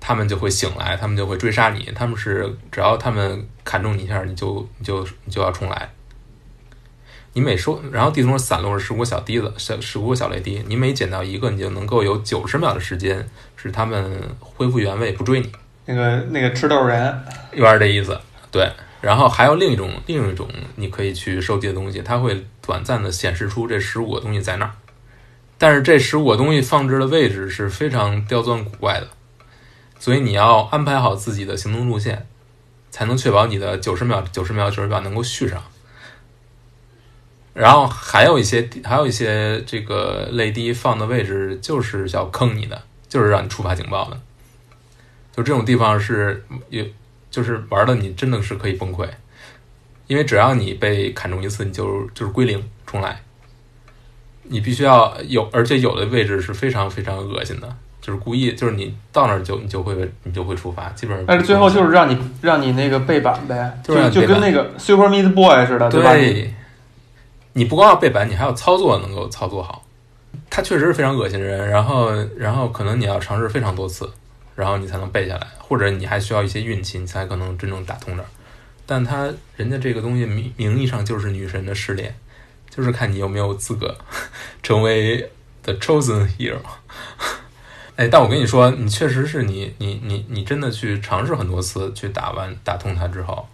[0.00, 1.90] 他们就会醒来，他们就会追杀你。
[1.92, 5.90] 他们是只要他们砍中你一下，你就你就你就要重来。
[7.38, 10.60] 你每收，然后地图上散落着十五个小滴子，小十五个小雷滴。
[10.66, 13.24] 你每捡到一个，你就能够有九十秒的时间
[13.54, 15.48] 使他们恢复原位，不追你。
[15.86, 17.16] 那个那个吃豆人，
[17.52, 18.20] 有点这意思。
[18.50, 18.68] 对，
[19.00, 24.72] 然后还有另一种另一种你可以去收集的东西，它会短暂的显示出这十五个东西在那儿，
[25.58, 29.06] 但是这十五个东西放置的位置是非常刁钻古怪的。
[30.00, 32.26] 所以你要安排好自己的行动路线，
[32.90, 35.62] 才能确保你的九十秒、九十秒、九十秒能够续上。
[37.58, 44.20] 然后还有一些，还有一些这个泪滴放的位置就是要坑你的，就是让你触发警报的。
[45.34, 46.84] 就这种地方是有，
[47.32, 49.08] 就是玩的你真的是可以崩溃，
[50.06, 53.20] 因为只要你被砍中一次，你就就是归零重来。
[54.44, 57.76] 你必须要有，而且有的位置是非常非常恶心的。
[58.00, 61.26] 就是故意，就是你到那儿就你就会你就会触发，基本上。
[61.26, 66.14] 但是最后就是让你让你那个背板呗，就就跟那个 Super Meat Boy 似的，对吧？
[67.58, 69.84] 你不光要背板，你还要操作能够操作好。
[70.48, 74.08] 它确实是非常恶心人，然后然后可能你要尝试非常多次，
[74.54, 78.28] 然后你才能背下来，或者你还需要一些运气，你才可能真正打通这儿。
[78.86, 82.14] 但它人家这个东西名名义上就是女神的试炼，
[82.70, 83.98] 就是看你有没有资格
[84.62, 85.28] 成为
[85.64, 86.60] The Chosen Hero。
[87.96, 93.48] 哎，但我跟你说，你确实是你，你，你，你真的去尝试很多次去打完打通它之后，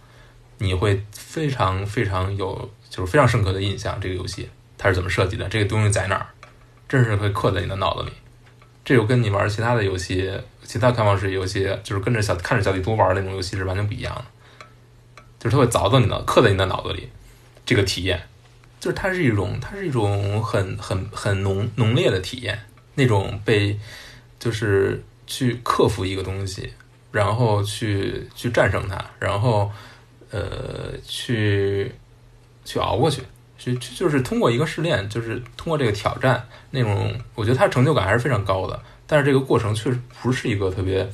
[0.59, 3.99] 你会非常非常有，就是非常深刻的印象。
[3.99, 5.49] 这个游戏它是怎么设计的？
[5.49, 6.27] 这个东西在哪儿？
[6.87, 8.11] 真是会刻在你的脑子里。
[8.85, 10.31] 这就跟你玩其他的游戏，
[10.63, 14.25] 其他开放式游戏，就是跟着小看着小地图玩那种游戏是完全不一样的。
[15.39, 17.09] 就是它会凿到你的，刻在你的脑子里。
[17.65, 18.21] 这个体验，
[18.79, 23.77] 就是它是一种，它是一种很很很浓浓烈的体验，那种被。
[24.37, 26.71] 就是去克服一个东西，
[27.11, 29.71] 然后去去战胜它，然后
[30.29, 31.91] 呃去
[32.65, 33.21] 去熬过去，
[33.57, 38.77] 去就是通过一个试炼，就是通过这个挑战，那种我觉得它成就感还是非常高的。
[39.07, 41.07] 但是这个过程确实不是一个特别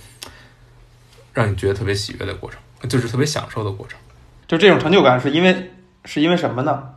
[1.33, 2.59] 让你觉得特别喜悦的过程，
[2.89, 3.99] 就是特别享受的过程。
[4.47, 5.71] 就这种成就感是因为
[6.05, 6.89] 是因为什么呢？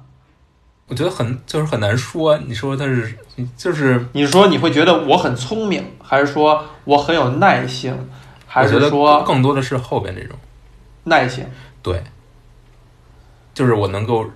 [0.87, 3.17] 我觉得很就是很难说，你说他是
[3.57, 7.97] 就是你说你会觉得我很聪明，还是说我很有耐性，
[8.47, 10.39] 还是说更多的是后边这种
[11.05, 11.45] 耐性？
[11.83, 12.05] 对，
[13.55, 14.27] 就是我能够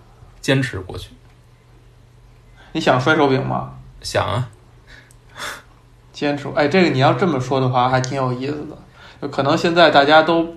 [0.49, 1.11] 坚持过去。
[2.73, 3.75] 你想摔手柄吗？
[4.01, 4.49] 想啊，
[6.11, 6.49] 坚持。
[6.55, 8.67] 哎，这个你要这么说的话，还挺有意思
[9.21, 9.29] 的。
[9.29, 10.57] 可能现在大家都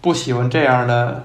[0.00, 1.24] 不喜欢这样的。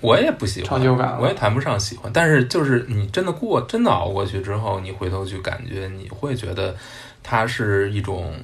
[0.00, 2.10] 我也不喜欢成就感，我也谈不上喜欢。
[2.12, 6.74] 但是就是你真的过，真的熬过去之后，你回头去感觉，你会觉得
[7.22, 8.34] 它是一种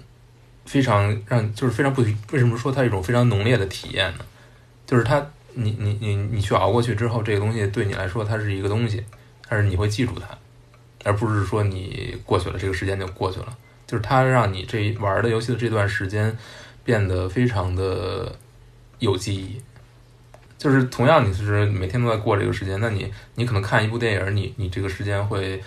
[0.64, 4.24] 非常让，就是非常不为什么说它一种非常浓烈的体验呢？
[4.86, 5.20] 就是它，
[5.54, 9.04] 你你你你去熬过去之后，这个东西对你来说它是一个东西，
[9.48, 10.36] 但是你会记住它，
[11.04, 13.56] 而不是说你过去了，这个时间就过去了。
[13.86, 16.36] 就是它让你这玩的游戏的这段时间
[16.82, 18.34] 变得非常的
[18.98, 19.60] 有记忆。
[20.56, 25.62] 就是同样，你是每天都在过这个时间，那你你可能看一部电影，你你这个时间会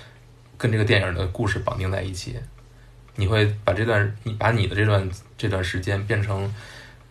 [0.58, 2.36] 跟这个电影的故事绑定在一起，
[3.16, 5.08] 你会把这段你把你的这段
[5.38, 6.52] 这段时间变成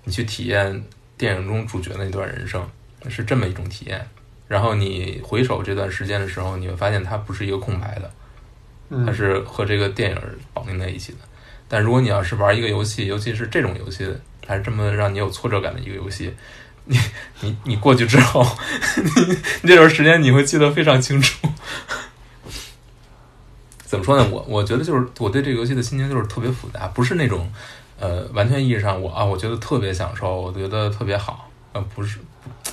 [0.03, 0.85] 你去体验
[1.17, 2.69] 电影中主角的那段人生，
[3.09, 4.07] 是这么一种体验。
[4.49, 10.19] 然后你回首这段时间的时候，你会发现它不是一个空白的，它是和这个电影
[10.53, 11.19] 绑定在一起的。
[11.69, 14.09] 但如果你要是玩一个游戏，尤其是这种游戏，
[14.47, 16.33] 还是这么让你有挫折感的一个游戏。
[16.85, 16.97] 你
[17.41, 18.47] 你你过去之后，
[19.63, 21.49] 你这段时间你会记得非常清楚。
[23.85, 24.29] 怎么说呢？
[24.31, 27.51] 我我觉得就是我对这个游戏的心情就是特别复杂，不是那种
[27.99, 32.21] 呃完全意义上我啊我觉得特别享受，我觉得特别好，呃不是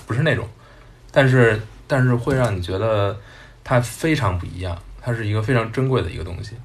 [0.06, 0.48] 不是那种，
[1.12, 3.18] 但是但是会让你觉得
[3.64, 6.56] 它非常不一样，它是一个非常珍贵的一个东西。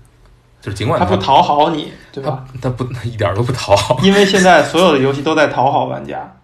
[0.60, 2.44] 就是尽管它不讨好你，对吧？
[2.60, 6.34] 它不他一点都不讨好，因为现在所有的游戏都在讨好玩家。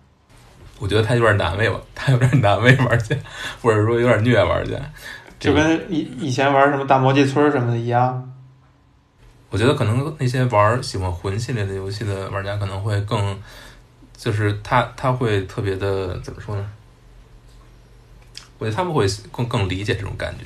[0.78, 3.16] 我觉得他有点难为我，他有点难为玩家，
[3.60, 4.76] 或者说有点虐玩家。
[5.40, 8.32] 就跟以以前玩什么大魔界村什么的一样。
[9.50, 13.36] 我觉得可能那些玩喜欢魂系列的游戏的玩家可能会更，
[14.16, 16.66] 就是他他会特别的怎么说呢？
[18.58, 20.44] 我觉得他们会更更理解这种感觉，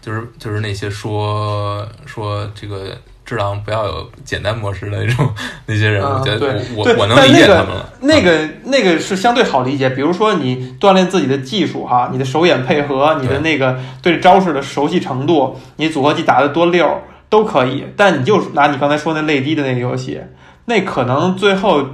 [0.00, 5.28] 就是就是那些说说这个智狼不要有简单模式的那种
[5.66, 7.88] 那些人，嗯我觉得对对我我能理解他们了。
[8.00, 17.86] 那个那个是相对好理解，比如说你锻炼自己的技术哈，你的手眼配合，你的那个对招式的熟悉程度，你组合技打的多溜都可以。
[17.96, 20.20] 但你就是拿你刚才说那泪滴的那个游戏，
[20.64, 21.84] 那可能最后，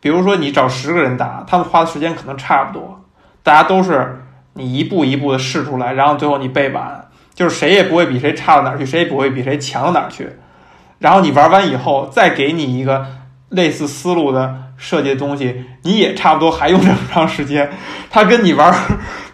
[0.00, 3.02] 比如说你找十个人打，他们花的时间可能差不多，
[3.42, 4.17] 大家都是
[4.58, 10.28] 你一步一步的试出来，然后最后你背板，就是谁也不会比谁差到哪儿去，谁也不会比谁强到哪儿去。
[10.98, 13.06] 然后你玩完以后，再给你一个
[13.50, 17.70] 类似思路的设计的东西，你也差不多还用这么长时间。
[18.10, 18.74] 它跟你玩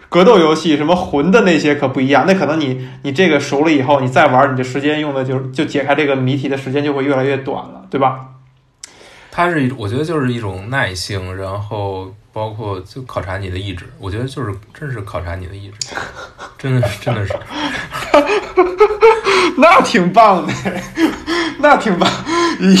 [0.07, 8.19] 格斗游戏什么魂的那些可不一样，那可能你你这个熟了以后，你再玩，你的时间用的就就解开这个谜题的时间就会越来越短了，对吧？
[9.35, 13.85] 它是一，我觉得就是一种耐性，然后包括就考察你的意志。
[13.99, 15.93] 我觉得就是真是考察你的意志，
[16.57, 17.37] 真的是真的是。
[19.57, 20.53] 那挺棒的，
[21.59, 22.09] 那挺棒。
[22.59, 22.77] 你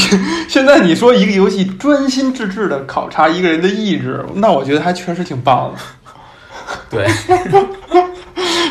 [0.47, 5.79] 现在你说一个游戏专心致志的考察一个人的意志，那我觉得还确实挺棒的。
[6.89, 7.05] 对，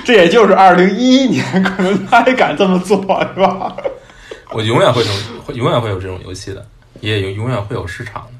[0.07, 2.97] 这也就是二零一一年，可能他还敢这么做，
[3.35, 3.77] 是吧？
[4.53, 6.67] 我永远会这种，会永远会有这种游戏的，
[7.01, 8.33] 也永远会有市场的。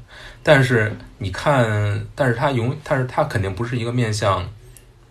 [0.43, 4.47] 但是你看，但是它永，但是它肯定不是一个面向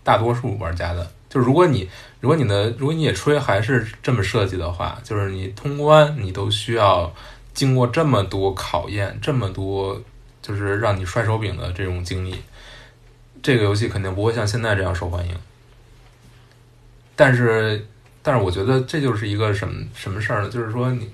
[0.03, 1.11] 大多数玩家的。
[1.28, 1.88] 就是如果你，
[2.20, 7.12] 如果你的，如果你野炊还是这么设计的话，就是你通关你都需要
[7.53, 10.01] 经过这么多考验，这么多
[10.40, 12.36] 就是让你摔手柄的这种经历，
[13.42, 15.36] 这个游戏肯定不会像现在这样受欢迎。
[17.16, 17.84] 但是，
[18.22, 20.49] 但是我觉得这就是一个什么什么事儿呢？
[20.49, 21.11] 就是说你，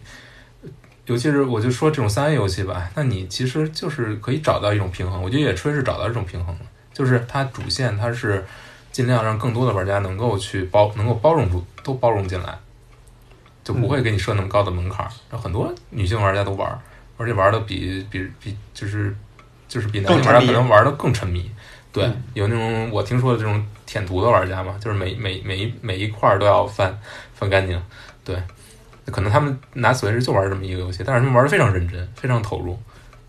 [1.06, 5.22] 尤其是我就说这种三 A 游戏吧，那你其实就是可以找到一种平衡。
[5.22, 8.44] 我觉得野炊是找到这种平衡的，就是它主线它是
[8.92, 12.56] 尽量让更多的玩家能够去包，能够包容住，都包容进来，
[13.64, 15.10] 就不会给你设那么高的门槛儿。
[15.30, 16.78] 然后很多女性玩家都玩儿，
[17.16, 19.16] 而且玩的比比比就是
[19.66, 21.50] 就是比男性玩家可能玩的更沉迷。
[21.92, 26.96] 对，嗯有那种我听说的这种舔图的玩家嘛，就是每每每一每一块都要翻
[27.34, 27.82] 翻干净。
[28.24, 28.40] 对，
[29.06, 32.78] 可能他们拿 Switch 就玩这么一个游戏，但是他们玩的非常认真，非常投入，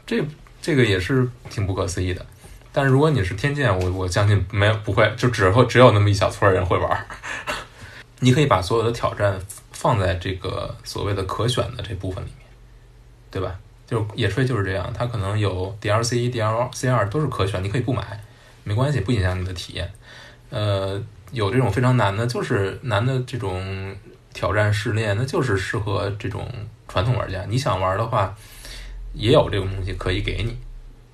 [0.06, 0.24] 这
[0.62, 2.26] 这个也是挺不可思议的。
[2.72, 7.06] 但是如果你是天剑，我我相信没有不会，就只会只有那么一小撮人会玩。
[8.20, 9.40] 你可以把所有的挑战
[9.72, 12.48] 放在这个所谓的可选的这部分里面，
[13.30, 13.56] 对吧？
[13.88, 18.02] 就野炊就是这样，它可能有 DLC 一、DLC 二都是可选，你可以不买，
[18.64, 19.92] 没关系，不影响你的体验。
[20.50, 21.02] 呃，
[21.32, 23.94] 有这种非常难的，就是难的这种
[24.34, 26.48] 挑战试炼，那就是适合这种
[26.88, 27.44] 传统玩家。
[27.46, 28.36] 你想玩的话，
[29.14, 30.58] 也有这种东西可以给你，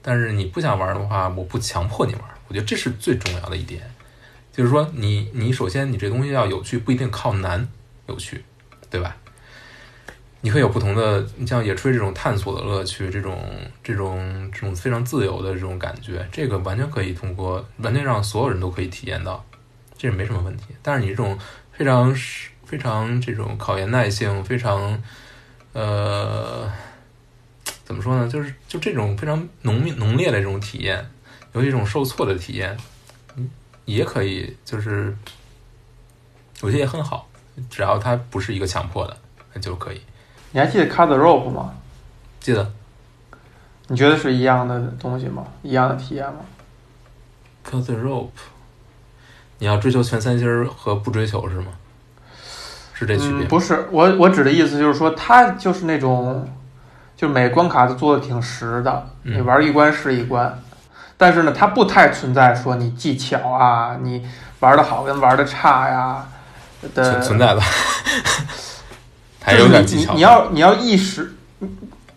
[0.02, 2.24] 但是你不想玩的话，我不强迫你玩。
[2.48, 3.82] 我觉得这是最重要的一点，
[4.54, 7.68] 就是说你你首先你这东西要有趣，不一定靠难
[8.08, 8.44] 有趣，
[8.90, 9.16] 对吧？
[10.42, 13.44] 你可以有不同的，你像野炊这种探索的乐趣，这种
[13.84, 19.44] 这种这种非常自由的这种感觉，这个完全可以通过，完全让所有人都可以体验到，
[19.98, 20.68] 这没什么问题。
[20.84, 21.38] 但是你这种
[21.74, 22.16] 非常
[22.68, 25.02] 非常这种考验耐性，非常
[25.72, 26.70] 呃
[27.86, 28.28] 怎么说呢？
[28.28, 31.10] 就是就这种非常浓密浓烈的这种体验，
[31.54, 32.78] 有一种受挫的体验，
[33.38, 33.50] 嗯，
[33.86, 35.18] 也可以，就是
[36.62, 37.30] 我觉得也很好，
[37.70, 39.18] 只要它不是一个强迫的，
[39.54, 40.02] 那就可以。
[40.52, 41.74] 你还记得 Cut the Rope 吗？
[42.42, 42.72] 记得
[43.88, 45.48] 你觉得是一样的东西吗？
[45.64, 46.42] 一样的体验吗
[47.66, 48.30] ？cut the rope，
[49.60, 51.72] 你要追求全三星儿和不追求是吗？
[52.98, 53.46] 是这区别？
[53.46, 56.50] 嗯，不是，我我指的意思就是说，它就是那种，
[57.16, 60.60] 就每关卡都做的挺实的，嗯你玩一关是一关，
[61.16, 64.26] 但是呢，它不太存在说你技巧啊，你
[64.62, 66.26] 玩的好跟玩的差呀
[66.96, 67.62] 的存存在吧？
[69.44, 70.14] 还就是有点技巧。
[70.14, 71.36] 你要你要意识，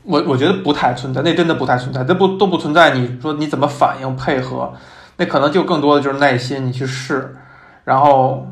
[0.02, 2.94] 我我觉得不太存在，那真的不太存在，这不都不存在。
[2.94, 4.72] 你说你怎么反应配合，
[5.18, 7.36] 那可能就更多的就是耐心，你去试，
[7.84, 8.46] 然后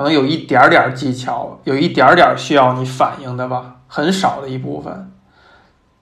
[0.00, 5.12] 可能有一点点技巧，有一点点需要你反应的吧，很少的一部分。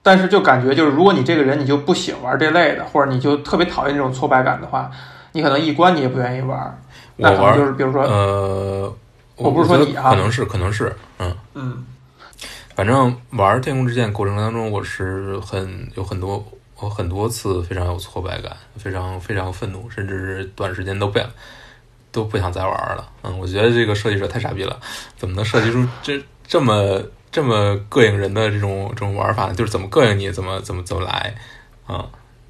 [0.01, 4.89] 但是就感觉就是，如果你这个人你就不喜欢玩这类的，或者你就特别讨厌这种挫败感的话，
[5.33, 6.81] 你可能一关你也不愿意玩。
[7.17, 8.95] 那可能我就是比如说，呃，
[9.35, 11.85] 我不是说你啊可能是可能是，嗯，嗯
[12.73, 16.41] 反正玩《天空之剑》过程当中，我是很有很多
[16.77, 21.27] 我很多次非常有挫败感，非常非常愤怒，甚至是短时间都不想
[22.19, 23.09] 都不想再玩了。
[23.23, 24.77] 嗯，我觉得这个设计者太傻逼了，
[25.15, 27.01] 怎么能设计出这这么
[27.31, 29.53] 这么膈应人的这种这种玩法呢？
[29.53, 31.33] 就是怎么膈应你，怎么怎么怎么来
[31.85, 32.05] 啊？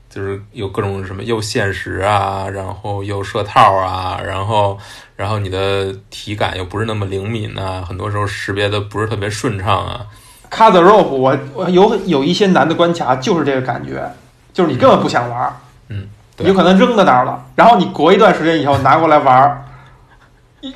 [0.09, 4.75] 就是有各种什么又限时啊，然后又设套啊，然后
[5.15, 10.07] 然后你的体感又不是那么灵敏啊，很多时候识别的不是特别顺畅啊。
[10.49, 14.11] Cut rope，我我有有一些难的关卡就是这个感觉，
[14.51, 15.55] 就是你根本不想玩，
[15.89, 16.09] 嗯，对
[16.39, 19.65] 你有可能扔在那儿了，然后你隔一段时间以后拿过来玩，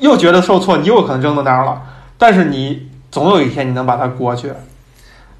[0.00, 1.82] 又觉得受挫，你又有可能扔在那儿了，
[2.18, 4.52] 但是你总有一天你能把它过去。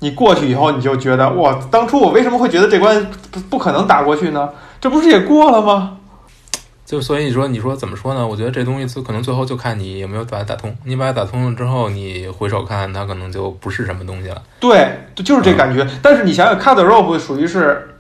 [0.01, 4.51] 你过去以后，你就觉得哇，当初我为什么会觉得这关不不可能打过去呢？
[4.79, 5.97] 这不是也过了吗？
[6.85, 8.27] 就所以你说你说怎么说呢？
[8.27, 10.77] 我觉得这东西最可能最后就看你有没有把它打通。
[10.85, 14.43] 你把它打通了之后，你回首看，它可能就不是什么东西了。
[14.61, 15.87] 对，就是这感觉。
[16.03, 17.94] 但是你想想，Cut Rope 属于是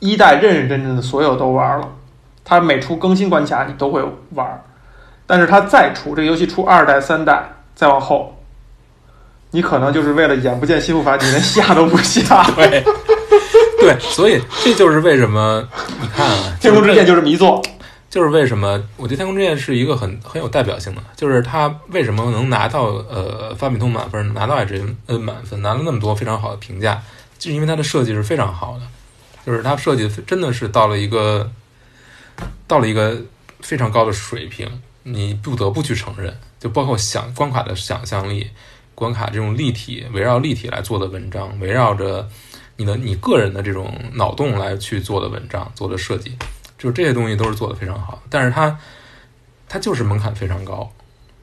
[0.00, 1.88] 一代认认真真的所有都玩了，
[2.44, 4.64] 它每出更新关卡你都会玩，
[5.26, 8.36] 但是它再出这个游戏出二代、三代再往后，
[9.50, 12.42] 你可能就是为了眼不见心不烦，你连下都不下。
[12.56, 12.84] 对，
[13.80, 15.66] 对，所以这就是为什么
[16.00, 17.62] 你看啊，天空之剑就是迷作，
[18.08, 27.00] 就是为什么我觉得《天空之剑》是一个很很有代表性的，就是它为什么能拿到呃发米通满分，拿到 IGN 满分，拿了那么多非常好的评价，
[27.38, 28.82] 就是因为它的设计是非常好的，
[29.44, 31.50] 就是它设计真的是到了一个
[32.66, 33.20] 到了一个
[33.60, 34.68] 非常高的水平，
[35.02, 38.50] 你不得不去承认，就包括想关卡的想象力，
[38.94, 42.28] 关卡这种立体围绕立体来做的文章，围绕着
[42.76, 46.36] 你的你个人的这种脑洞来去做的文章做的设计。
[46.78, 48.74] 就是这些东西都是做的非常好，但是它
[49.68, 50.90] 它就是门槛非常高，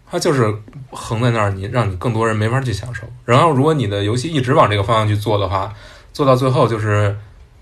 [0.09, 0.51] 它就是
[0.89, 3.03] 横在那儿，你让你更多人没法去享受。
[3.23, 5.71] 然后如果你的游戏一直往这个方向去做的话，
[6.11, 7.15] 做到最后就是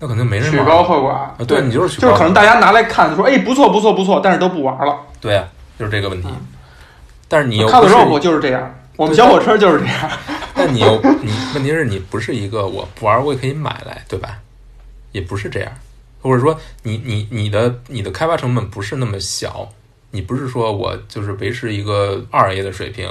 [0.06, 1.34] 那肯定没人曲玩高和寡啊。
[1.48, 4.96] 对你就是就是可能大家拿来看说，哎，不错不错不错，但是都不玩了。
[5.20, 5.48] 对啊，
[5.78, 6.46] 就是这个问题嗯。
[7.28, 10.10] 但是你又不 the 是 Rope 就是这样，我们小火车就是这样。
[10.54, 14.38] 但你又你问题是你不是一个我不玩我也可以买来，对吧？
[15.12, 15.72] 也不是这样，
[16.22, 19.68] 或者说你你你的你的开发成本不是那么小，
[20.12, 23.08] 你不是说我就是维持一个二 A 的水平，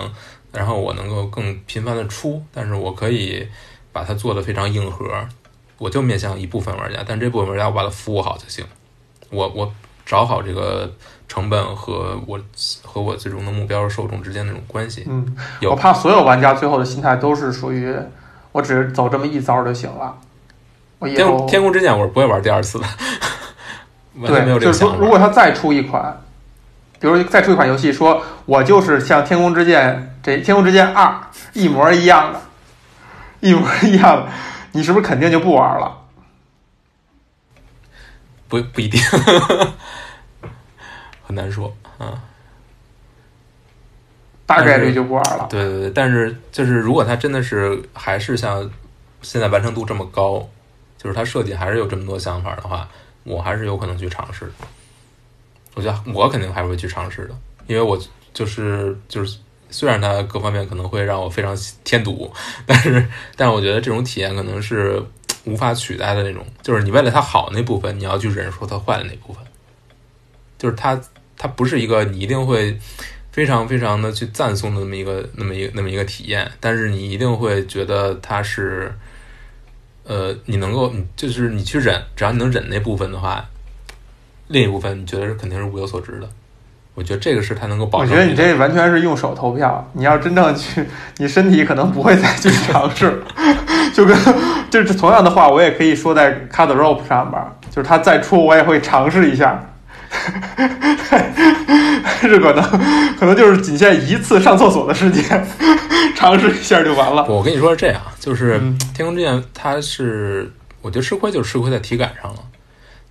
[0.52, 3.48] 然后我能够更频繁的出，但是我可以
[3.92, 5.06] 把它做的非常硬核，
[5.78, 8.66] 我就面向一部分玩家，但这部分玩家我把它服务好就行，
[9.30, 9.72] 我我
[10.06, 10.92] 找好这个
[11.28, 12.40] 成本和我
[12.84, 17.94] 和我最终的目标受众之间那种关系，嗯，我怕所有玩家最后的心态都是属于
[18.52, 20.16] 我只走这么一遭就行了。
[21.00, 22.86] 我以天空天空之剑我是不会玩第二次的，
[24.22, 24.98] 完全没有对，就是说，这个想法。
[25.04, 26.22] 如果他再出一款，
[27.00, 31.06] 比如再出一款游戏，说我就是像《天空之剑》这《天空之剑二》
[31.54, 32.40] 一模一样的，
[33.42, 34.28] 一模一样的，
[34.76, 36.02] 你是不是肯定就不玩了？
[38.50, 39.02] 不不一定，
[41.24, 42.22] 很难说啊。
[44.46, 45.48] 大概率就不玩了。
[45.50, 48.70] 对对对，但是就是如果它真的是还是像
[49.22, 50.46] 现在完成度这么高，
[50.98, 52.86] 就是它设计还是有这么多想法的话，
[53.24, 54.52] 我还是有可能去尝试。
[55.74, 57.36] 我觉得我肯定还是会去尝试的，
[57.68, 57.98] 因为我
[58.34, 59.40] 就是就是
[59.76, 61.54] 虽然它各方面可能会让我非常
[61.84, 62.32] 添堵，
[62.66, 63.06] 但是
[63.36, 65.04] 但是我觉得这种体验可能是
[65.44, 69.44] 无法取代的那种，就是你为了它好那部分，你要去忍受它坏的那部分，
[70.58, 70.98] 就是它
[71.38, 72.80] 它不是一个你一定会
[73.34, 78.96] 非常非常的去赞颂的那么一个那么一个那么一个体验，但是你一定会觉得它是，
[80.06, 83.46] 呃，你能够就是你去忍，只要你能忍那部分的话，
[84.48, 86.30] 另一部分你觉得是肯定是物有所值的。
[86.96, 88.10] 我觉得这个是他能够保证。
[88.10, 89.86] 我觉得你这完全是用手投票。
[89.94, 90.84] 你要真正去，
[91.18, 93.22] 你身体可能不会再去尝试。
[93.94, 94.18] 就跟
[94.72, 99.64] 这是同样的话，我也可以说在 Cut Rope 上边，就是他再出，我也会尝试一下。
[102.22, 102.64] 是可能，
[103.20, 105.46] 可能就是仅限一次上厕所的时间，
[106.16, 107.26] 尝试一下就完了。
[107.28, 112.40] 我跟你说是这样，就是嗯《天空之剑》，它是我觉得吃亏就是吃亏在体感上了。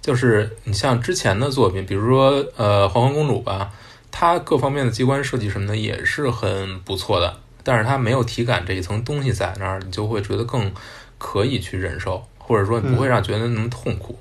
[0.05, 3.73] 就是你像之前的作品，比如说呃《黄昏公主》吧，
[4.11, 10.71] 它各方面的机关设计什么的也是很不错的，但是它没有体感这一层东西在那儿，你就会觉得更
[11.17, 14.19] 可以去忍受，或者说你不会让觉得那么痛苦。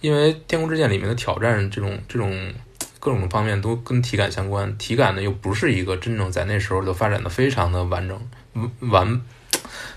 [0.00, 2.54] 因为《天空之剑》里面的挑战这种这种
[3.00, 8.20] 各种方面都跟体感相关，体感呢又不是一个真正在那时候就发展的非常的完整
[8.88, 9.20] 完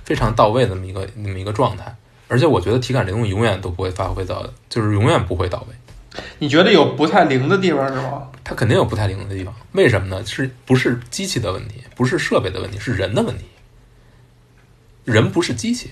[0.04, 1.96] 非常到位的那么一个那么一个状态。
[2.28, 6.22] 而且我觉得体感这东西永远都不会发挥到，就是永远不会到位。
[6.40, 8.30] 你觉得有不太灵的地方是吗？
[8.44, 10.26] 它肯定有不太灵的地方，为什么呢？
[10.26, 13.44] 是不是机器的问题，不是设备的问题，是人的问题。
[15.04, 15.92] 人不是机器。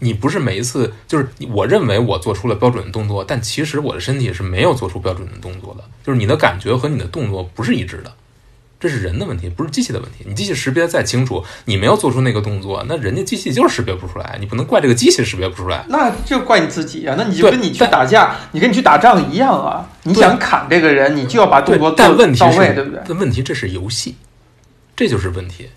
[0.00, 8.12] 你不是每一次就是我认为我做出了标准的动作，但其实我的身体是没有做出标准的动作的，就是你的感觉和你的动作不是一致的，
[8.80, 10.24] 这是人的问题，不是机器的问题。
[10.24, 15.84] 你机器识别再清楚，你没有做出那个动作，那人家机器就是识别不出来，你不能怪这个机器识别不出来。
[15.88, 19.90] 那就怪你自己啊、那你就跟你去打架，你跟你去打仗一样啊！
[20.04, 23.00] 你想砍这个人，你就要把动作对，但做问题到位，是，对不对？
[23.08, 24.14] 但问题这是游戏，
[24.94, 25.68] 这就是问题。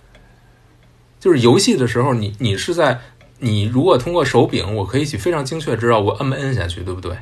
[1.20, 3.00] 就是游戏的时候，你你是在
[3.40, 7.16] 你如果通过手柄，我可以去非常精确知道我摁没摁下去，对不对？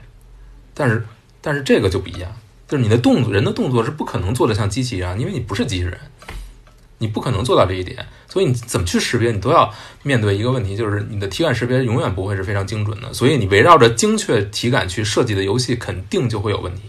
[0.74, 1.06] 但是
[1.40, 2.30] 但是这个就不一样，
[2.70, 5.98] 就是你的动作，人的动作是不可能做的像机器一样，因为你不是机器人，
[7.00, 8.06] 你不可能做到这一点。
[8.28, 13.12] 所以你怎么去识别，你都要面对一个问题，就是你的体感识别永远不会是非常精准的。
[13.12, 16.84] 所以你围绕着精确体感去设计的游戏，肯定就会有问题。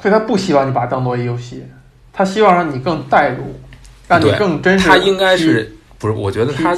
[0.00, 1.64] 所以他不希望你把它当做一游戏，
[2.12, 3.60] 他希望让你更代入，
[4.06, 4.88] 让你更真实。
[4.88, 6.14] 他应该是不是？
[6.14, 6.76] 我觉得他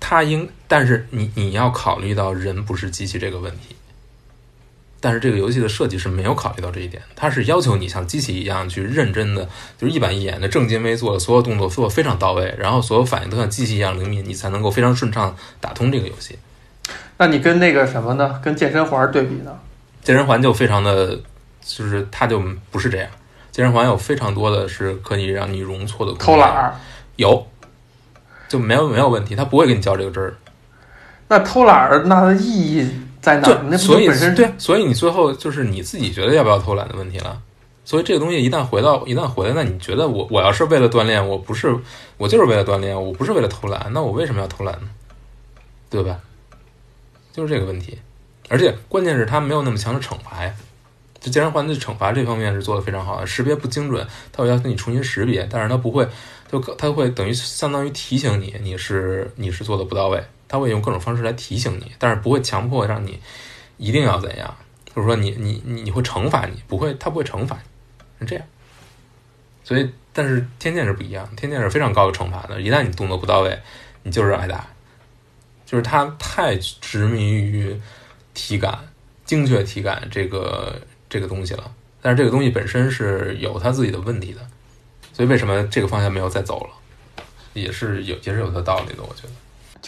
[0.00, 3.76] 他应，但是你你要考虑到人不是机器这个问题。
[5.00, 16.38] 但是这个游戏的设计是没有考虑到这一点，它是要求你像机器一样去认真的，就是一板一眼的正襟危坐，所有动作做得非常到位，然后所有反应都像机器一样灵敏，你才能够非常顺畅打通这个游戏。
[17.16, 18.40] 那你跟那个什么呢？
[18.42, 19.56] 跟健身环对比呢？
[20.02, 21.20] 健身环就非常的，
[21.60, 23.08] 就是它就不是这样。
[23.50, 26.74] 健身环有非常多的是可以让你容错的空间偷懒儿，
[27.16, 27.46] 有，
[28.48, 30.34] 就没有没有问题，它不会给你较这个真儿。
[31.28, 32.90] 那偷懒儿那的意义
[33.20, 33.48] 在哪？
[33.64, 37.40] 那对，所以对，所以你最后就是你自己觉得要不要偷懒的问题了。
[37.84, 41.74] 所以这个东西一旦回到一旦回来，那你觉得我我要是为了锻炼，我不是
[42.18, 44.88] 我就是为了锻炼，我不是为了偷懒，那我为什么要偷懒呢？
[45.88, 46.18] 对吧？
[47.32, 47.98] 就是这个问题，
[48.48, 50.52] 而且关键是他没有那么强的惩罚呀。
[51.20, 56.06] 就健身环的惩罚这方面是做的非常好的，识别不精准，它会要求你重新识别，但是它不会，
[56.50, 63.20] 就它会等于相当于提醒你，你是你是做的不到位，他会用各种方式来提醒你，但是不会强迫让你
[63.76, 67.62] 一定要怎样，就是说你你你你会惩罚你，不会，他不会惩罚你，
[68.20, 68.44] 是这样。
[69.62, 73.60] 所以，但是天剑是不一样，天剑是非常高的惩罚的，一旦你动作不到位，
[74.02, 74.66] 你就是挨打，
[75.66, 77.78] 就是他太执迷于
[78.32, 78.78] 体感、
[79.26, 80.80] 精确体感这个
[81.10, 81.70] 这个东西了。
[82.00, 84.40] 但是这个东西本身是有它自己的问题的，
[85.12, 89.30] 所以为什么这个方向没有再走了，也是有也是有它道理的，我觉得。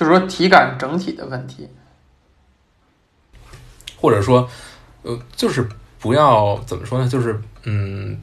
[0.01, 1.69] 就是说体感整体的问题。
[3.99, 4.49] 或者说，
[5.03, 7.07] 呃，就是不要怎么说呢？
[7.07, 8.19] 就是嗯，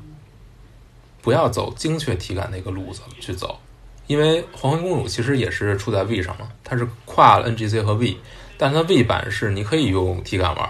[1.22, 3.60] 不要走精确体感那个路子去走，
[4.08, 8.18] 因为黄昏公主其实也是出在 V 上嘛，它是跨了 NGC 和 V，
[8.58, 10.68] 但它 V 版是你可以用体感玩，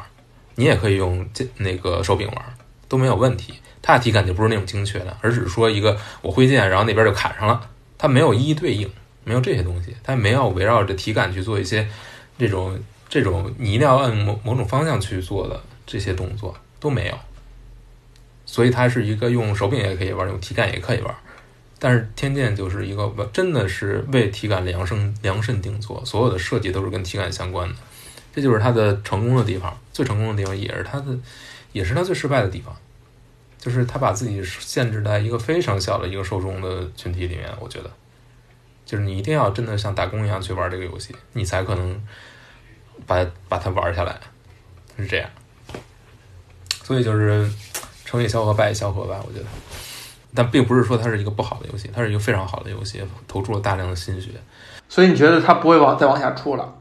[0.56, 2.58] 你也可以用这那个手柄玩，
[2.90, 3.54] 都没有问题。
[3.82, 8.92] 它的体感就不是那种精确的，而只是说一个我挥剑，然后那边就砍上了，它没有一一对应，
[9.28, 11.86] 没有这些东西，它没有围绕着体感去做一些
[12.40, 17.20] 这种这种你一定要按某某种方向去做的这些动作都没有，
[18.46, 21.14] 所以它是一个用手柄也可以玩，用体感也可以玩。
[21.78, 27.76] 但是天剑就是一个真的是为体感量身量身定做，所有的设计都是跟体感相关的，
[28.34, 31.16] 这就是它的成功的地方，最成功的地方也是它的，
[31.74, 32.74] 也是它最失败的地方，
[33.60, 37.92] 就是它把自己限制在一个非常小的一个受众的群体里面，我觉得，
[38.88, 42.02] 就是你一定要真的像打工一样去玩这个游戏，你才可能
[43.06, 44.18] 把把它玩下来，
[44.98, 45.30] 是这样。
[46.84, 47.48] 所以就是
[48.06, 49.46] 成也萧何，败也萧何吧，我觉得。
[50.34, 54.30] 但并不是说它是一个不好的游戏，它是一个非常好的游戏，投注了大量的心血。
[54.88, 56.74] 所以你觉得它不会往再往下出了？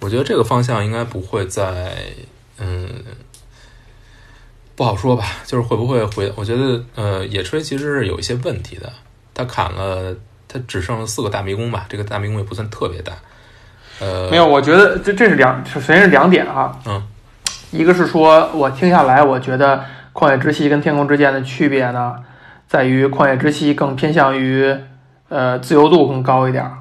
[0.00, 1.96] 我觉得这个方向应该不会再，
[2.58, 3.02] 嗯，
[4.76, 5.24] 不好说吧。
[5.46, 6.32] 就是会不会回？
[6.36, 8.92] 我觉得，呃，野炊其实是有一些问题的。
[9.32, 10.14] 它砍了，
[10.54, 13.12] 他只剩了四个大迷宫吧，这个大迷宫也不算特别大。
[14.00, 16.78] 呃，没有，我觉得这这是两，首先是两点啊。
[16.86, 17.02] 嗯。
[17.72, 19.78] 一个是说我听下来，我觉得
[20.12, 22.14] 《旷野之息》跟《天空之剑》的区别呢，
[22.68, 24.72] 在于《旷野之息》更偏向于
[25.28, 26.78] 呃自由度更高一点儿，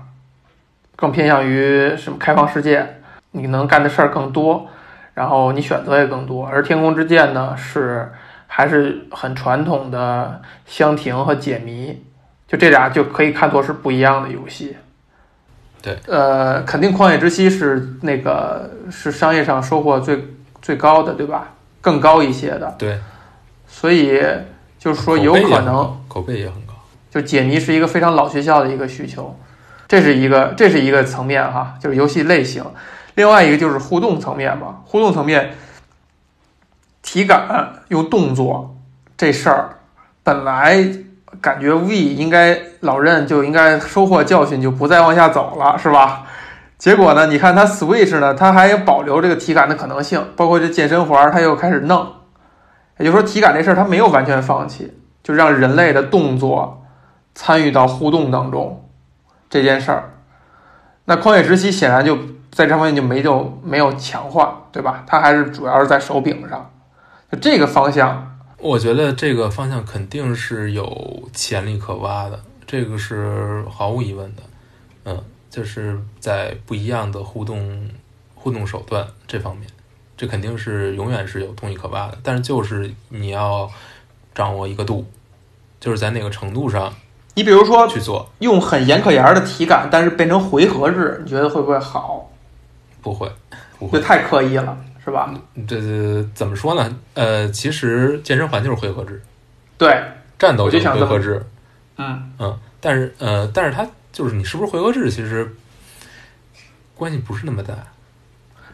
[0.96, 3.02] 更偏向于什么开放世界，
[3.32, 4.68] 你能干的事儿更多，
[5.16, 6.46] 然后你选择也更多。
[6.46, 8.12] 而《天空之剑》呢是
[8.46, 12.04] 还是很传统的箱庭和解谜，
[12.54, 14.78] 就这俩就可以看作是不一样的游戏。
[15.82, 20.24] 对，呃，肯定《旷野之息》是那个是商业上收获最
[20.62, 21.48] 最高的，对吧？
[21.82, 23.00] 更高一些的，对，
[23.68, 24.22] 所以
[24.78, 26.76] 就是说有可能口碑也很高。
[27.10, 29.36] 就解谜是一个非常老学校的一个需求，
[29.88, 32.64] 这是一个这是一个层面哈，就是游戏类型。
[33.16, 35.56] 另外一个就是互动层面嘛，互动层面，
[37.02, 38.78] 体感用动作
[39.18, 39.80] 这事儿
[40.22, 40.88] 本来
[41.44, 46.24] 感觉 V 应该老任就应该收获教训，就不再往下走了，是吧？
[46.78, 52.08] 结果呢，你看它 Switch 呢，它还保留这个体感的可能性，包括这健身环，它又开始弄。
[52.98, 56.86] 也就是说，体感这事儿它没有完全放弃，就让人类的动作
[57.36, 58.90] 参与到互动当中
[59.50, 60.14] 这件事儿。
[61.04, 62.18] 那旷野之息显然就
[62.54, 65.04] 在这方面就没就没有强化，对吧？
[65.06, 66.72] 它还是主要是在手柄上，
[67.30, 68.30] 就这个方向。
[68.64, 74.44] 我觉得这个方向肯定是有潜力可挖的，这个是毫无疑问的。
[75.04, 77.90] 嗯，就是在不一样的互动
[78.34, 79.68] 互动手段这方面，
[80.16, 82.18] 这肯定是永远是有东西可挖的。
[82.24, 83.70] 但是就是你要
[84.34, 85.06] 掌握一个度，
[85.82, 86.94] 就是在哪个程度上
[87.34, 92.32] 你比如说去做，用很严可严的体感，但是变成回合制，你觉得会不会好？
[93.02, 93.30] 不会，
[93.78, 95.34] 不会，就太刻意了，是吧？
[95.68, 96.96] 这这怎么说呢？
[97.14, 99.22] 呃，其实健身环就是回合制，
[99.78, 100.02] 对，
[100.40, 101.46] 战斗就想这么回合制，
[101.98, 105.56] 嗯，嗯，但是呃，但是它就是你是不是回合制，其实
[106.96, 107.74] 关系不是那么大。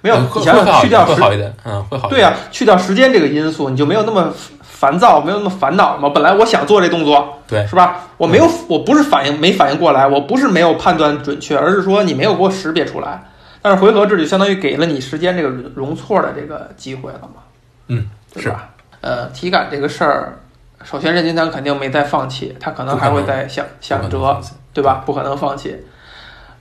[0.02, 2.12] 没有，你想想去掉时，会好一点，嗯，会好一点。
[2.12, 6.08] 对呀、去掉时间这个因素，你就没有那么烦躁，没有那么烦恼嘛。
[6.10, 8.08] 本来我想做这动作，对是吧？
[8.16, 13.29] 我没有，我不是反应没反应过来，我不是没有判断准确，而是说你没有给我识别出来。
[13.62, 17.42] 但是回合制就相当于给了你时间这个容错的这个机会了嘛，
[17.88, 18.08] 嗯，
[18.38, 18.70] 是吧？
[19.02, 20.40] 呃，体感这个事儿，
[20.84, 24.42] 首先任天堂肯定没再放弃，他可能还会再想想辙
[24.74, 25.04] 对吧？
[25.06, 25.76] 不可能放弃。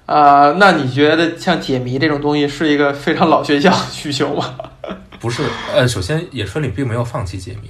[0.06, 4.54] 啊、那你觉得像解谜这种东西是一个非常老学校的需求吗？
[5.20, 5.42] 不是，
[5.74, 7.68] 呃，首先野村里并没有放弃解谜，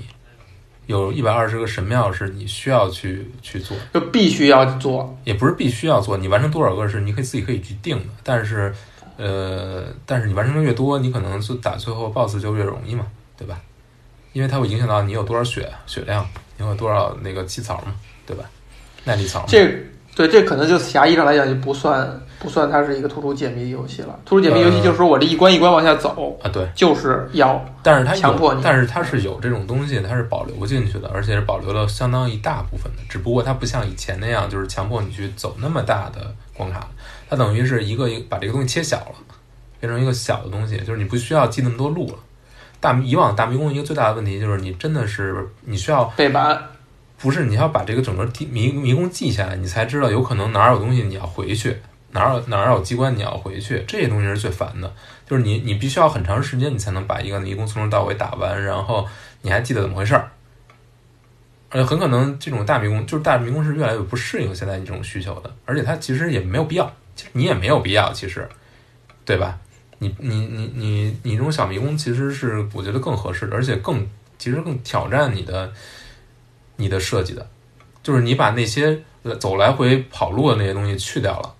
[0.87, 8.73] 有一百二十个神庙是你需要去去做，就必须要做，也不是必须要做，你完成多少个是你可以自己可以去定的，但是，
[9.19, 13.05] 呃，但是你完成的越多，你可能就打最后 BOSS 就越容易嘛，
[13.37, 13.61] 对吧？
[14.33, 17.95] 因为它会影响到你有多少血血量，你有多少那个气槽嘛，
[18.25, 18.45] 对吧？
[19.05, 19.75] 耐力槽，这
[20.15, 24.19] 对这可能就狭义上来讲就不算不算它是一个突出解谜游戏了。
[24.25, 33.03] 突出解谜游戏就是说我这一关一关往下走，啊，对，就是要但是它强迫你但是它是有这种东西，它是保留进去的，而且是保留了相当一大部分的。
[33.09, 36.87] 只不过它不像以前那样，就是强迫你去走那么大的关卡，
[37.29, 39.15] 它等于是一个一个把这个东西切小了，
[39.81, 42.19] 变成一个小的东西，就是你不需要记那么多路了。
[42.81, 46.63] 大以往大迷宫一个最大的问题就是你真的是你需要背板。
[47.21, 51.77] 不是你要把这个整个地迷迷宫记下来，你才知道有可能哪儿有东西你要回去，
[52.13, 54.95] 哪儿有哪儿有机关你要回去，这些东西是最烦的。
[55.27, 59.05] 就是你你必须要很长时间你才能把一个迷宫从头到尾打完，然后
[59.43, 60.31] 你还记得怎么回事儿。
[61.71, 66.89] 而且很可能这种大迷宫就是大迷宫是越来越不适应现在你这种需求的，而且它其实也没有必要，
[67.19, 68.49] 其实你也没有必要，其实，
[69.25, 69.59] 对吧？
[69.99, 74.07] 你你你你你这种小迷宫其实是我觉得更合适的，而且更
[74.39, 75.73] 其实更挑战你的
[76.77, 77.51] 你的设计的，
[78.01, 79.03] 就是你把那些
[79.41, 81.53] 走来回跑路的那些东西去掉了，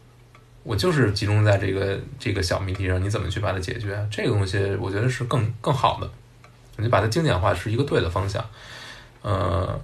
[0.63, 4.07] 我就是集中在这个这个小谜题上，你怎么去把它解决？
[4.09, 6.09] 这个东西我觉得是更更好的，
[6.77, 8.49] 你把它精简化是一个对的方向，
[9.23, 9.81] 呃，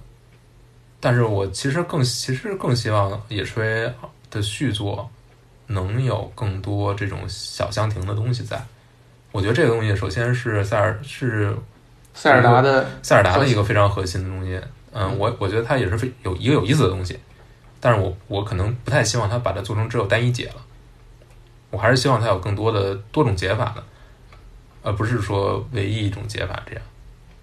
[1.01, 3.91] 但是我其实更其实更希望野炊
[4.31, 5.09] 的续作
[5.67, 8.63] 能有更多这种小香亭的东西在。
[9.31, 11.55] 我觉得这个东西首先是塞尔是
[12.13, 14.59] 塞尔达的塞尔达的一个非常核心的东西。
[14.93, 17.19] 嗯，我我觉得它也是非有一个有意思的东西，
[17.81, 20.55] 但是我我可能不太希望它把它做成只有单一解了，
[21.69, 23.83] 我还是希望它有更多的多种解法的，
[24.83, 26.81] 而不是说唯一一种解法这样。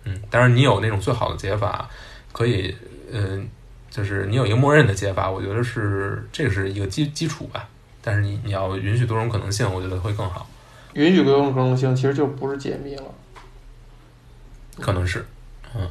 [0.05, 1.91] 嗯，当然你有那种最好的解法，
[2.33, 2.75] 可以，
[3.12, 3.47] 嗯、
[3.91, 7.68] 就是你有一个默认的解法，我觉得是这个是一个基基础吧。
[8.03, 10.47] 但是你你要允许多种可能性，我觉得会更好，
[10.95, 13.05] 允许多种可能性，其实就不是解密了。
[14.81, 15.25] 可能是，
[15.75, 15.89] 嗯，